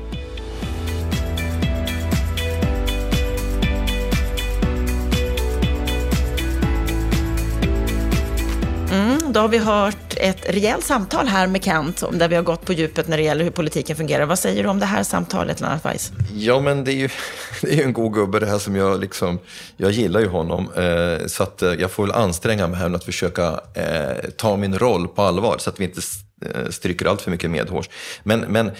[9.32, 12.72] Då har vi hört ett rejält samtal här med Kent, där vi har gått på
[12.72, 14.26] djupet när det gäller hur politiken fungerar.
[14.26, 16.12] Vad säger du om det här samtalet, Lennart Weiss?
[16.34, 17.08] Ja, men det är ju
[17.62, 19.38] det är ju en god gubbe det här som jag liksom,
[19.76, 20.68] jag gillar ju honom.
[20.76, 24.56] Eh, så att eh, jag får väl anstränga mig här med att försöka eh, ta
[24.56, 26.00] min roll på allvar så att vi inte
[26.44, 27.88] eh, stryker allt för mycket medhårs.
[28.22, 28.70] Men, men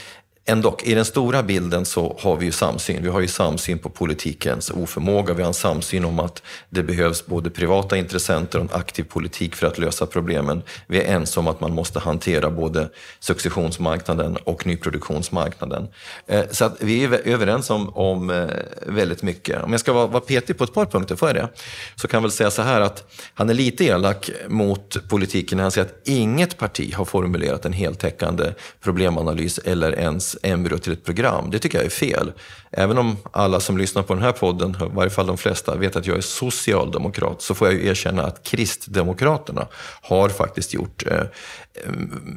[0.45, 3.03] Ändå, i den stora bilden så har vi ju samsyn.
[3.03, 5.35] Vi har ju samsyn på politikens oförmåga.
[5.35, 9.57] Vi har en samsyn om att det behövs både privata intressenter och en aktiv politik
[9.57, 10.63] för att lösa problemen.
[10.87, 12.89] Vi är ense om att man måste hantera både
[13.21, 15.89] successionsmarknaden och nyproduktionsmarknaden.
[16.27, 18.47] Eh, så att vi är överens om, om eh,
[18.87, 19.63] väldigt mycket.
[19.63, 21.49] Om jag ska vara, vara petig på ett par punkter, får jag det?
[21.95, 25.63] Så kan jag väl säga så här att han är lite elak mot politiken när
[25.63, 28.45] han säger att inget parti har formulerat en heltäckande
[28.81, 31.51] problemanalys eller ens embryo till ett program.
[31.51, 32.33] Det tycker jag är fel.
[32.71, 35.97] Även om alla som lyssnar på den här podden, i varje fall de flesta, vet
[35.97, 39.67] att jag är socialdemokrat, så får jag ju erkänna att Kristdemokraterna
[40.03, 41.23] har faktiskt gjort eh,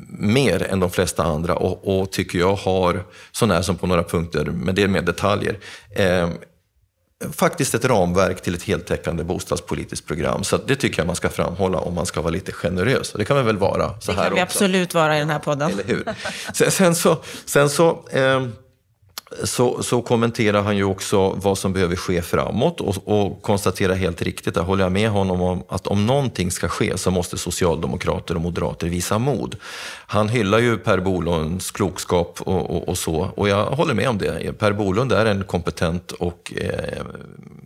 [0.09, 4.45] mer än de flesta andra och, och tycker jag har, sånär som på några punkter,
[4.45, 5.59] men det är mer detaljer,
[5.95, 6.29] eh,
[7.31, 10.43] faktiskt ett ramverk till ett heltäckande bostadspolitiskt program.
[10.43, 13.11] Så det tycker jag man ska framhålla om man ska vara lite generös.
[13.11, 14.55] Och det kan man väl vara så det här kan vi också.
[14.55, 15.71] absolut vara i den här podden.
[15.71, 16.05] Eller hur?
[16.53, 18.47] Sen, sen så, sen så eh,
[19.43, 24.21] så, så kommenterar han ju också vad som behöver ske framåt och, och konstaterar helt
[24.21, 28.35] riktigt, där håller jag med honom om, att om någonting ska ske så måste socialdemokrater
[28.35, 29.55] och moderater visa mod.
[30.07, 34.17] Han hyllar ju Per Bolunds klokskap och, och, och så och jag håller med om
[34.17, 34.59] det.
[34.59, 37.03] Per Bolund är en kompetent och eh,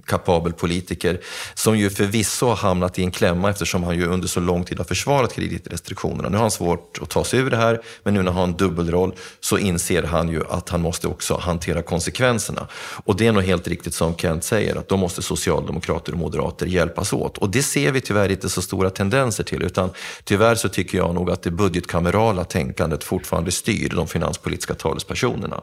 [0.07, 1.19] kapabel politiker
[1.53, 4.77] som ju förvisso har hamnat i en klämma eftersom han ju under så lång tid
[4.77, 6.29] har försvarat kreditrestriktionerna.
[6.29, 8.43] Nu har han svårt att ta sig ur det här, men nu när han har
[8.43, 12.67] en dubbelroll så inser han ju att han måste också hantera konsekvenserna.
[13.05, 16.65] Och det är nog helt riktigt som Kent säger, att då måste socialdemokrater och moderater
[16.65, 17.37] hjälpas åt.
[17.37, 19.89] Och det ser vi tyvärr inte så stora tendenser till, utan
[20.23, 25.61] tyvärr så tycker jag nog att det budgetkamerala tänkandet fortfarande styr de finanspolitiska talespersonerna.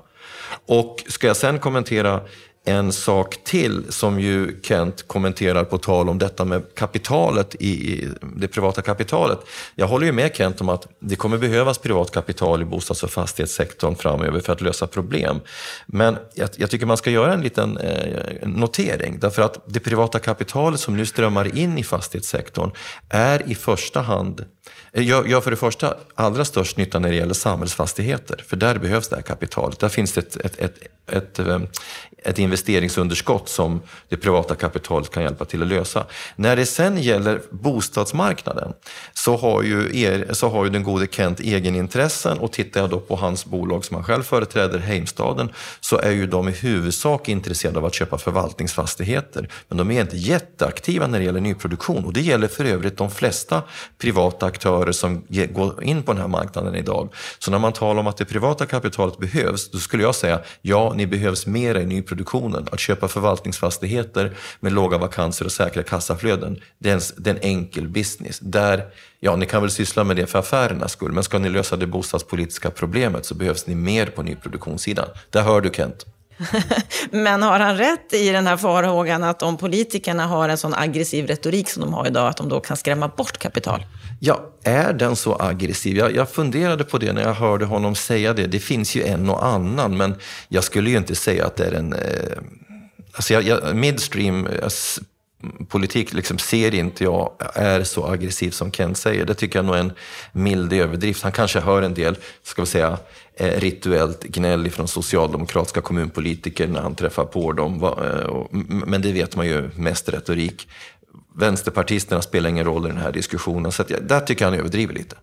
[0.66, 2.20] Och ska jag sen kommentera
[2.64, 8.48] en sak till som ju Kent kommenterar på tal om detta med kapitalet i det
[8.48, 9.38] privata kapitalet.
[9.74, 13.10] Jag håller ju med Kent om att det kommer behövas privat kapital i bostads och
[13.10, 15.40] fastighetssektorn framöver för att lösa problem.
[15.86, 20.18] Men jag, jag tycker man ska göra en liten eh, notering därför att det privata
[20.18, 22.70] kapitalet som nu strömmar in i fastighetssektorn
[23.08, 24.44] är i första hand
[24.92, 28.78] eh, gör, gör för det första allra störst nytta när det gäller samhällsfastigheter, för där
[28.78, 29.78] behövs det här kapitalet.
[29.78, 31.58] Där finns det ett, ett, ett, ett, eh,
[32.24, 36.06] ett investeringsunderskott som det privata kapitalet kan hjälpa till att lösa.
[36.36, 38.72] När det sen gäller bostadsmarknaden
[39.14, 43.00] så har ju, er, så har ju den gode Kent egenintressen och tittar jag då
[43.00, 45.48] på hans bolag som han själv företräder, Heimstaden,
[45.80, 49.48] så är ju de i huvudsak intresserade av att köpa förvaltningsfastigheter.
[49.68, 53.10] Men de är inte jätteaktiva när det gäller nyproduktion och det gäller för övrigt de
[53.10, 53.62] flesta
[53.98, 57.08] privata aktörer som går in på den här marknaden idag.
[57.38, 60.92] Så när man talar om att det privata kapitalet behövs, då skulle jag säga ja,
[60.96, 62.68] ni behövs mer i nyproduktion nyproduktionen.
[62.72, 67.40] Att köpa förvaltningsfastigheter med låga vakanser och säkra kassaflöden, det är en, det är en
[67.42, 68.38] enkel business.
[68.40, 68.84] Där,
[69.20, 71.86] ja, ni kan väl syssla med det för affärernas skull, men ska ni lösa det
[71.86, 75.08] bostadspolitiska problemet så behövs ni mer på nyproduktionssidan.
[75.30, 76.06] Där hör du Kent.
[77.10, 81.26] Men har han rätt i den här farhågan att om politikerna har en sån aggressiv
[81.26, 83.84] retorik som de har idag, att de då kan skrämma bort kapital?
[84.20, 85.96] Ja, är den så aggressiv?
[85.96, 88.46] Jag, jag funderade på det när jag hörde honom säga det.
[88.46, 90.14] Det finns ju en och annan, men
[90.48, 91.92] jag skulle ju inte säga att det är en...
[91.92, 92.38] Eh,
[93.12, 94.72] alltså jag, jag, midstream eh, jag,
[95.68, 99.24] politik liksom ser inte jag är så aggressiv som Kent säger.
[99.24, 99.92] Det tycker jag nog är en
[100.32, 101.22] mild överdrift.
[101.22, 102.98] Han kanske hör en del, ska vi säga,
[103.36, 107.84] eh, rituellt gnäll från socialdemokratiska kommunpolitiker när han träffar på dem.
[107.84, 110.68] Eh, men det vet man ju, mest retorik.
[111.36, 114.94] Vänsterpartisterna spelar ingen roll i den här diskussionen, så jag, där tycker jag han överdriver
[114.94, 115.16] lite.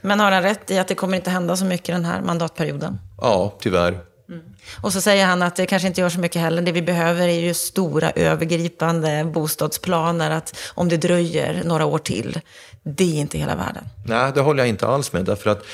[0.00, 2.98] Men har han rätt i att det kommer inte hända så mycket den här mandatperioden?
[3.20, 3.98] Ja, tyvärr.
[4.28, 4.42] Mm.
[4.82, 6.62] Och så säger han att det kanske inte gör så mycket heller.
[6.62, 10.30] Det vi behöver är ju stora övergripande bostadsplaner.
[10.30, 12.40] Att om det dröjer några år till,
[12.82, 13.84] det är inte hela världen.
[14.06, 15.24] Nej, det håller jag inte alls med.
[15.24, 15.64] Därför att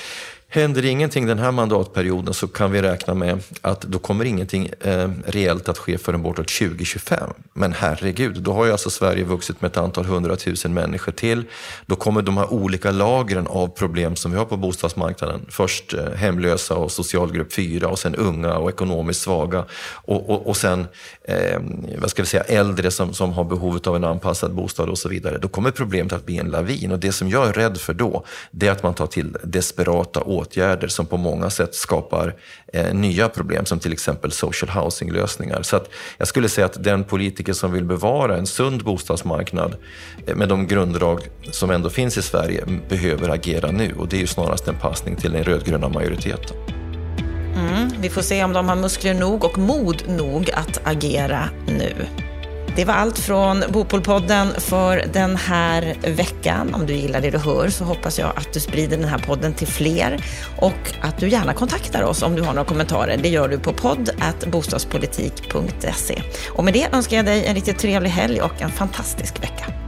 [0.55, 5.11] Händer ingenting den här mandatperioden så kan vi räkna med att då kommer ingenting eh,
[5.27, 7.31] reellt att ske förrän bortåt 2025.
[7.55, 11.45] Men herregud, då har ju alltså Sverige vuxit med ett antal hundratusen människor till.
[11.87, 15.47] Då kommer de här olika lagren av problem som vi har på bostadsmarknaden.
[15.49, 19.65] Först eh, hemlösa och socialgrupp 4 och sen unga och ekonomiskt svaga.
[19.93, 20.87] Och, och, och sen
[21.25, 21.61] eh,
[21.99, 25.09] vad ska vi säga, äldre som, som har behovet av en anpassad bostad och så
[25.09, 25.39] vidare.
[25.39, 26.93] Då kommer problemet att bli en lavin.
[26.93, 30.21] Och det som jag är rädd för då, det är att man tar till desperata
[30.21, 32.35] åtgärder åtgärder som på många sätt skapar
[32.73, 35.63] eh, nya problem, som till exempel social housing-lösningar.
[35.63, 35.89] Så att
[36.19, 39.77] jag skulle säga att den politiker som vill bevara en sund bostadsmarknad
[40.27, 41.21] eh, med de grunddrag
[41.51, 43.95] som ändå finns i Sverige behöver agera nu.
[43.99, 46.57] Och det är ju snarast en passning till den rödgröna majoriteten.
[47.55, 52.07] Mm, vi får se om de har muskler nog och mod nog att agera nu.
[52.77, 56.75] Det var allt från Bopolpodden för den här veckan.
[56.75, 59.55] Om du gillar det du hör så hoppas jag att du sprider den här podden
[59.55, 60.25] till fler
[60.57, 63.17] och att du gärna kontaktar oss om du har några kommentarer.
[63.23, 64.11] Det gör du på podd
[64.47, 66.23] bostadspolitik.se.
[66.49, 69.82] Och med det önskar jag dig en riktigt trevlig helg och en fantastisk vecka.